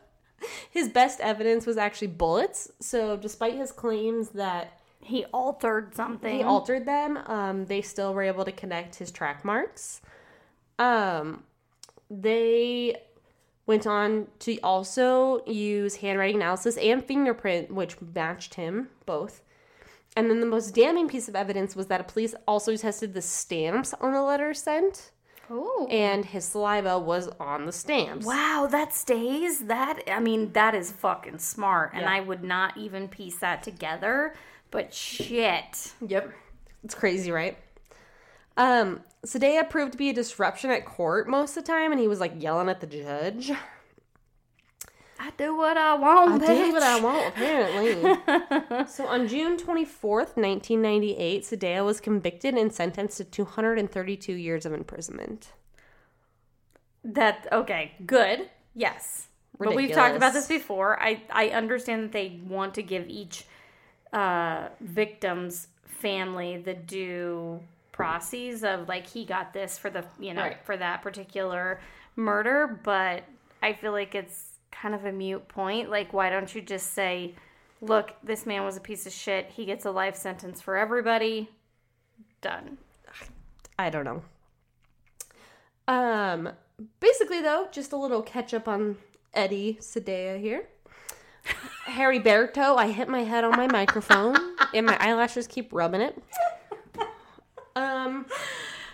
[0.69, 2.69] his best evidence was actually bullets.
[2.79, 6.37] So despite his claims that he altered something.
[6.37, 10.01] he altered them, um, they still were able to connect his track marks.
[10.77, 11.43] Um,
[12.09, 12.95] they
[13.67, 19.41] went on to also use handwriting analysis and fingerprint, which matched him both.
[20.15, 23.21] And then the most damning piece of evidence was that a police also tested the
[23.21, 25.11] stamps on the letter sent,
[25.51, 25.87] oh.
[25.91, 28.25] and his saliva was on the stamps.
[28.25, 29.59] Wow, that stays.
[29.59, 32.13] That I mean, that is fucking smart, and Yeah.
[32.13, 34.33] I would not even piece that together.
[34.71, 36.33] But shit, Yep.
[36.83, 37.57] It's crazy, right?
[38.57, 42.07] Um, Seda proved to be a disruption at court most of the time, and he
[42.07, 43.51] was like yelling at the judge.
[45.19, 46.43] I do what I want.
[46.43, 48.85] I do what I want, apparently.
[48.87, 55.53] so on June 24th, 1998, Seda was convicted and sentenced to 232 years of imprisonment.
[57.03, 58.49] That okay, good.
[58.75, 59.27] Yes.
[59.57, 61.01] But we've talked about this before.
[61.01, 63.45] I I understand that they want to give each
[64.13, 67.61] uh victim's family the due
[67.97, 70.63] process of like he got this for the you know Right.
[70.63, 71.81] for that particular
[72.15, 73.23] murder, but
[73.61, 75.89] I feel like it's kind of a mute point.
[75.89, 77.33] Like why don't you just say,
[77.81, 79.49] look, this man was a piece of shit.
[79.49, 81.49] He gets a life sentence for everybody.
[82.41, 82.77] Done.
[83.79, 84.21] I don't know.
[85.87, 86.49] Um,
[86.99, 88.97] basically, though, just a little catch up on
[89.33, 90.67] Eddie Seda here.
[91.85, 94.35] Harry Berto, I hit my head on my microphone,
[94.73, 96.21] and my eyelashes keep rubbing it.
[97.77, 98.25] Um,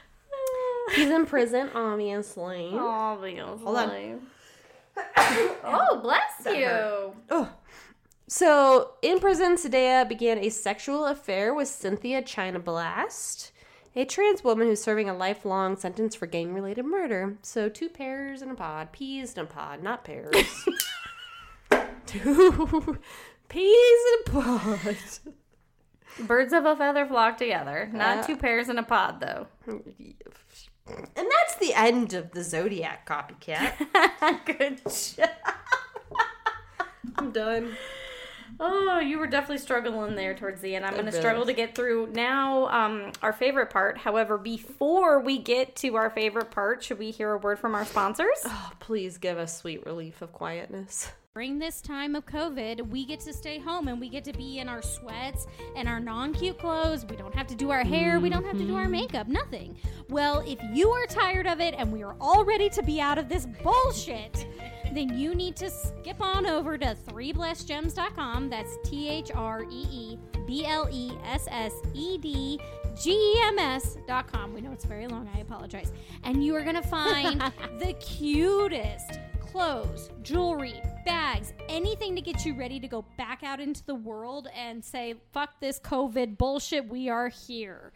[0.95, 2.71] he's in prison, obviously.
[2.73, 3.63] Obviously.
[3.63, 4.21] Hold on.
[5.63, 7.13] oh, bless you.
[7.29, 7.49] Oh.
[8.27, 13.51] So, in prison, Seda began a sexual affair with Cynthia China Blast,
[13.95, 17.37] a trans woman who's serving a lifelong sentence for gang related murder.
[17.41, 20.35] So, two pears in a pod, peas in a pod, not pears.
[22.05, 22.97] two
[23.49, 24.97] peas in a pod.
[26.19, 27.89] Birds of a feather flock together.
[27.91, 28.21] Not Yeah.
[28.23, 29.47] two pairs in a pod, though.
[29.67, 29.83] And
[31.15, 33.73] that's the end of the Zodiac copycat.
[34.45, 35.29] Good job.
[37.17, 37.75] I'm done.
[38.59, 40.85] Oh, you were definitely struggling there towards the end.
[40.85, 43.97] I'm going to struggle to get through now um, our favorite part.
[43.97, 47.85] However, before we get to our favorite part, should we hear a word from our
[47.85, 48.37] sponsors?
[48.45, 51.11] Oh, please give us sweet relief of quietness.
[51.35, 54.59] During this time of COVID, we get to stay home and we get to be
[54.59, 57.07] in our sweats and our non cute clothes.
[57.07, 58.91] We don't have to do our hair, we don't have to do our mm-hmm.
[58.91, 59.75] makeup, nothing.
[60.09, 63.17] Well, if you are tired of it and we are all ready to be out
[63.17, 64.45] of this bullshit,
[64.93, 68.51] then you need to skip on over to 3blessedgems.com.
[68.51, 72.59] That's T H R E E B L E S S E D
[72.95, 74.53] G E M S.com.
[74.53, 75.93] We know it's very long, I apologize.
[76.25, 77.41] And you are going to find
[77.79, 79.17] the cutest
[79.53, 84.47] clothes, jewelry, bags, anything to get you ready to go back out into the world
[84.57, 87.93] and say, fuck this COVID bullshit, we are here.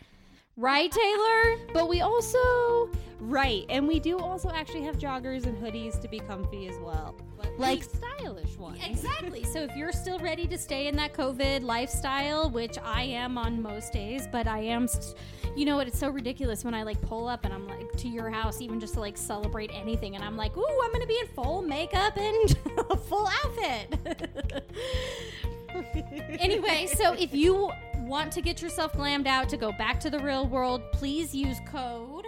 [0.59, 1.57] Right, Taylor?
[1.71, 2.89] But we also,
[3.19, 7.13] right, and we do also actually have joggers and hoodies to be comfy as well.
[7.37, 8.79] But like stylish ones.
[8.83, 9.43] Exactly.
[9.43, 13.61] So if you're still ready to stay in that COVID lifestyle, which I am on
[13.61, 15.13] most days, but I am, s-
[15.55, 15.87] you know what?
[15.87, 18.79] It's so ridiculous when I like pull up and I'm like to your house, even
[18.79, 22.17] just to like celebrate anything, and I'm like, ooh, I'm gonna be in full makeup
[22.17, 22.57] and
[22.89, 24.63] a full outfit.
[26.39, 30.19] anyway, so if you want to get yourself glammed out to go back to the
[30.19, 32.25] real world, please use code.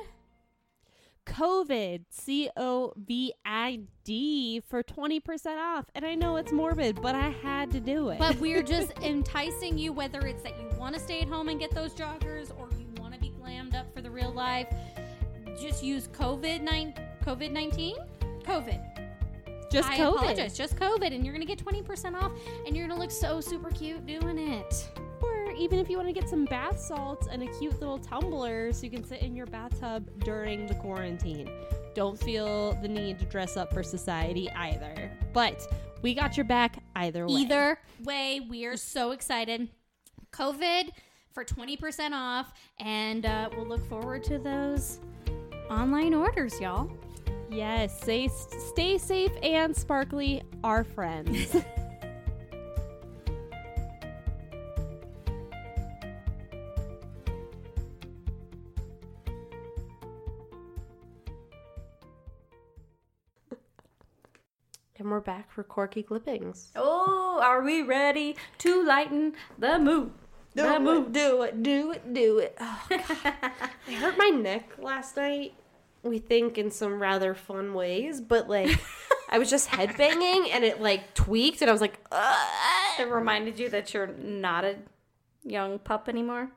[1.25, 5.85] COVID, C O V I D, for 20% off.
[5.93, 8.19] And I know it's morbid, but I had to do it.
[8.19, 11.59] But we're just enticing you, whether it's that you want to stay at home and
[11.59, 14.67] get those joggers or you want to be glammed up for the real life.
[15.59, 17.95] Just use COVID nine COVID nineteen
[18.43, 19.08] COVID.
[19.71, 20.15] Just I COVID.
[20.15, 22.31] apologize, just COVID, and you're gonna get twenty percent off,
[22.65, 24.89] and you're gonna look so super cute doing it.
[25.21, 28.71] Or even if you want to get some bath salts and a cute little tumbler
[28.71, 31.49] so you can sit in your bathtub during the quarantine.
[31.93, 35.11] Don't feel the need to dress up for society either.
[35.33, 35.67] But
[36.01, 37.33] we got your back either way.
[37.33, 39.67] Either way, we are so excited.
[40.31, 40.91] COVID
[41.33, 44.99] for twenty percent off, and uh, we'll look forward to those
[45.69, 46.89] online orders, y'all.
[47.51, 51.55] Yes, stay, stay safe and sparkly, our friends.
[64.99, 66.73] And we're back for quirky clippings.
[66.75, 70.11] Oh, are we ready to lighten the mood?
[70.53, 71.13] the mood.
[71.13, 72.57] do it, do it, do it.
[72.61, 73.33] Oh, God.
[73.87, 75.53] I hurt my neck last night.
[76.03, 78.79] We think in some rather fun ways, but like
[79.29, 82.99] I was just headbanging and it like tweaked, and I was like, Ugh.
[82.99, 84.75] It reminded you that you're not a
[85.43, 86.49] young pup anymore.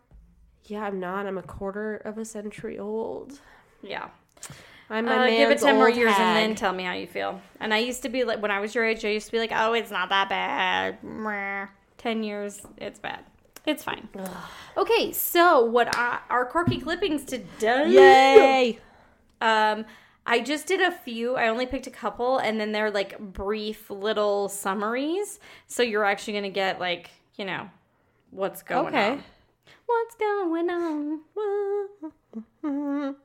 [0.64, 1.26] "Yeah, I'm not.
[1.26, 3.40] I'm a quarter of a century old.
[3.82, 4.08] Yeah.
[4.90, 7.40] I'm a Uh, give it 10 more years and then tell me how you feel.
[7.60, 9.38] And I used to be like, when I was your age, I used to be
[9.38, 10.98] like, oh, it's not that bad.
[11.98, 13.20] 10 years, it's bad.
[13.64, 14.08] It's fine.
[14.76, 17.88] Okay, so what I, our quirky clippings today?
[17.90, 18.78] Yay!
[19.42, 19.84] Um,
[20.24, 21.34] I just did a few.
[21.34, 25.40] I only picked a couple, and then they're like brief little summaries.
[25.66, 27.68] So you're actually gonna get like, you know,
[28.30, 29.10] what's going Okay.
[29.10, 29.24] on.
[29.86, 31.20] What's going on?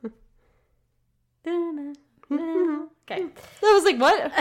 [3.10, 3.26] Okay.
[3.64, 4.32] I was like, what?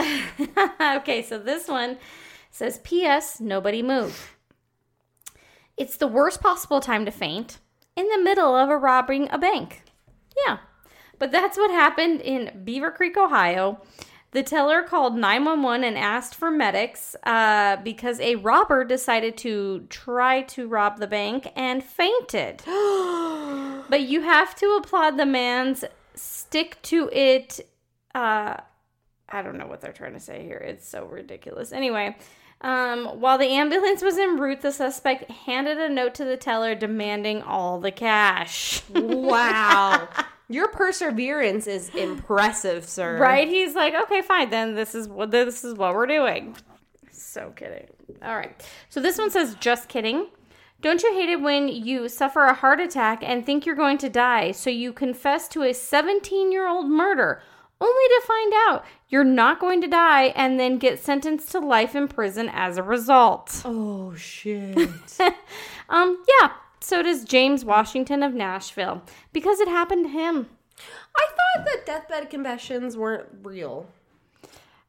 [1.01, 1.97] okay, so this one
[2.51, 3.39] says P.S.
[3.39, 4.35] Nobody move.
[5.77, 7.59] It's the worst possible time to faint
[7.95, 9.83] in the middle of a robbing a bank.
[10.45, 10.57] Yeah,
[11.19, 13.81] but that's what happened in Beaver Creek, Ohio.
[14.31, 20.41] The teller called 911 and asked for medics uh, because a robber decided to try
[20.43, 22.61] to rob the bank and fainted.
[22.65, 27.61] but you have to applaud the man's stick to it
[28.13, 28.57] uh,
[29.29, 30.57] I don't know what they're trying to say here.
[30.57, 31.71] It's so ridiculous.
[31.71, 32.15] Anyway,
[32.61, 36.75] um, while the ambulance was en route, the suspect handed a note to the teller
[36.75, 38.81] demanding all the cash.
[38.89, 40.07] wow.
[40.49, 43.17] Your perseverance is impressive, sir.
[43.17, 43.47] right?
[43.47, 46.55] He's like, okay, fine, then this is what this is what we're doing.
[47.11, 47.87] So kidding.
[48.23, 48.65] All right.
[48.89, 50.27] So this one says, just kidding.
[50.79, 54.09] Don't you hate it when you suffer a heart attack and think you're going to
[54.09, 57.41] die, so you confess to a 17 year old murder,
[57.81, 61.95] only to find out you're not going to die and then get sentenced to life
[61.95, 63.61] in prison as a result?
[63.65, 64.77] Oh shit.
[65.89, 66.51] Um, yeah,
[66.87, 69.01] so does James Washington of Nashville
[69.33, 70.47] because it happened to him.
[71.17, 73.87] I thought that deathbed confessions weren't real.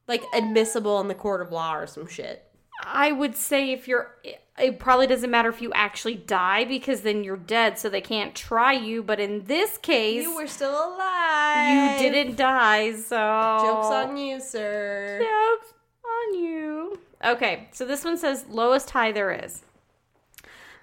[0.06, 2.44] Like admissible in the court of law or some shit.
[2.84, 4.14] I would say if you're,
[4.56, 8.34] it probably doesn't matter if you actually die because then you're dead, so they can't
[8.36, 9.02] try you.
[9.02, 12.00] But in this case, You were still alive.
[12.00, 15.18] you didn't die, so Joke's on you, sir.
[15.20, 15.74] Jokes
[16.04, 17.00] on you.
[17.24, 19.64] Okay, so this one says lowest high there is.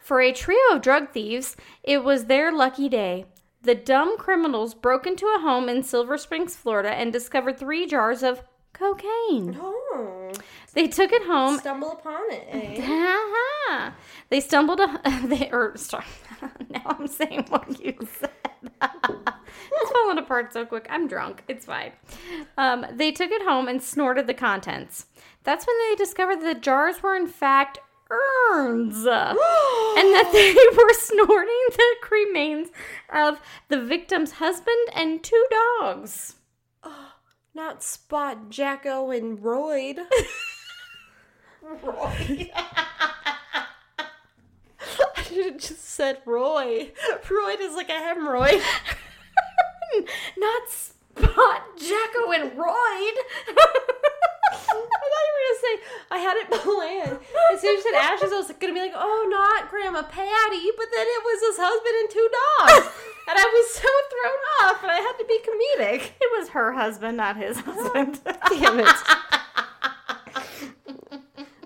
[0.05, 3.25] For a trio of drug thieves, it was their lucky day.
[3.63, 8.21] The dumb criminals broke into a home in Silver Springs, Florida, and discovered three jars
[8.21, 9.57] of cocaine.
[9.59, 10.31] Oh.
[10.75, 12.81] They took it home Stumble upon it, eh?
[12.81, 13.95] Ha-ha.
[14.29, 14.79] They stumbled.
[14.79, 16.05] A, they or sorry.
[16.69, 18.29] now I'm saying what you said.
[18.83, 20.85] it's falling apart so quick.
[20.87, 21.43] I'm drunk.
[21.47, 21.93] It's fine.
[22.59, 25.07] Um, they took it home and snorted the contents.
[25.43, 27.79] That's when they discovered that the jars were in fact
[28.09, 32.69] urns, and that they were snorting the remains
[33.09, 33.39] of
[33.69, 35.45] the victim's husband and two
[35.79, 36.35] dogs.
[37.53, 39.99] Not Spot, Jacko, and Royd.
[41.61, 42.51] Roy.
[45.17, 46.91] I should have just said Roy.
[47.29, 48.61] Royd is like a hemorrhoid.
[50.37, 53.15] Not Spot, Jacko, and Royd.
[54.69, 55.73] I thought you were gonna say
[56.11, 57.19] I had it planned.
[57.53, 60.65] As soon as you said ashes, I was gonna be like, "Oh, not Grandma Patty,"
[60.77, 62.87] but then it was his husband and two dogs,
[63.29, 66.11] and I was so thrown off, and I had to be comedic.
[66.19, 68.19] It was her husband, not his husband.
[68.49, 68.95] Damn it!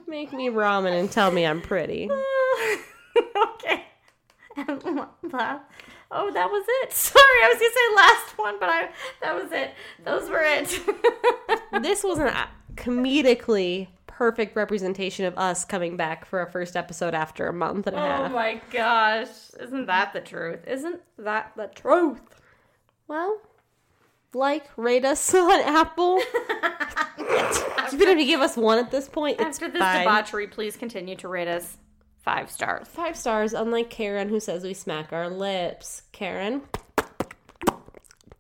[0.08, 2.10] Make me ramen and tell me I'm pretty.
[2.10, 3.86] okay.
[6.12, 6.92] Oh, that was it.
[6.92, 8.90] Sorry, I was gonna say last one, but I
[9.22, 9.72] that was it.
[10.04, 10.80] Those were it.
[11.84, 12.48] This was a
[12.80, 17.96] comedically perfect representation of us coming back for our first episode after a month and
[17.96, 18.32] a oh half.
[18.32, 19.28] oh my gosh,
[19.60, 20.60] isn't that the truth?
[20.68, 22.20] Isn't that the truth?
[23.08, 23.40] Well,
[24.34, 26.20] like, rate us on Apple.
[27.92, 30.04] If you give us one at this point, it's After this fine.
[30.06, 31.78] debauchery, please continue to rate us
[32.22, 32.88] five stars.
[32.88, 36.04] Five stars, unlike Karen, who says we smack our lips.
[36.12, 36.62] Karen,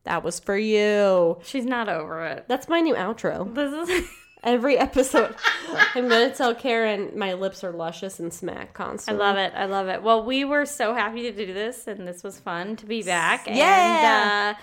[0.04, 1.40] that was for you.
[1.44, 2.46] She's not over it.
[2.48, 3.54] That's my new outro.
[3.54, 4.08] This is.
[4.44, 5.36] Every episode,
[5.96, 9.22] I'm going to tell Karen my lips are luscious and smack constantly.
[9.24, 9.54] I love it.
[9.56, 10.02] I love it.
[10.02, 13.48] Well, we were so happy to do this, and this was fun to be back.
[13.48, 14.50] Yeah.
[14.52, 14.60] And, uh,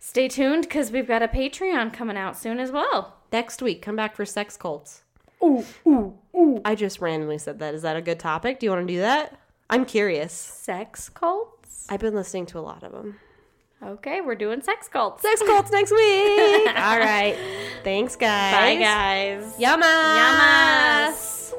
[0.00, 3.16] Stay tuned because we've got a Patreon coming out soon as well.
[3.32, 5.02] Next week, come back for sex cults.
[5.42, 6.60] Ooh, ooh, ooh.
[6.64, 7.74] I just randomly said that.
[7.74, 8.60] Is that a good topic?
[8.60, 9.38] Do you want to do that?
[9.68, 10.32] I'm curious.
[10.32, 11.86] Sex cults?
[11.90, 13.18] I've been listening to a lot of them.
[13.82, 15.22] Okay, we're doing sex cults.
[15.22, 15.98] Sex cults next week.
[16.68, 17.36] All right.
[17.84, 18.52] Thanks, guys.
[18.54, 19.54] Bye, guys.
[19.58, 19.82] Yamas.
[20.18, 21.52] Yamas.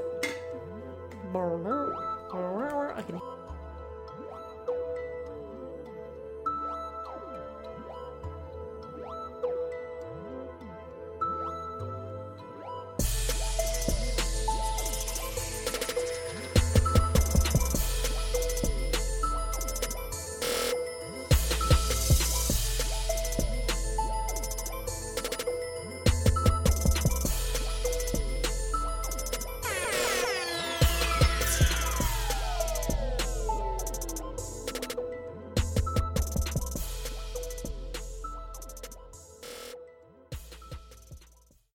[1.33, 2.06] Okay.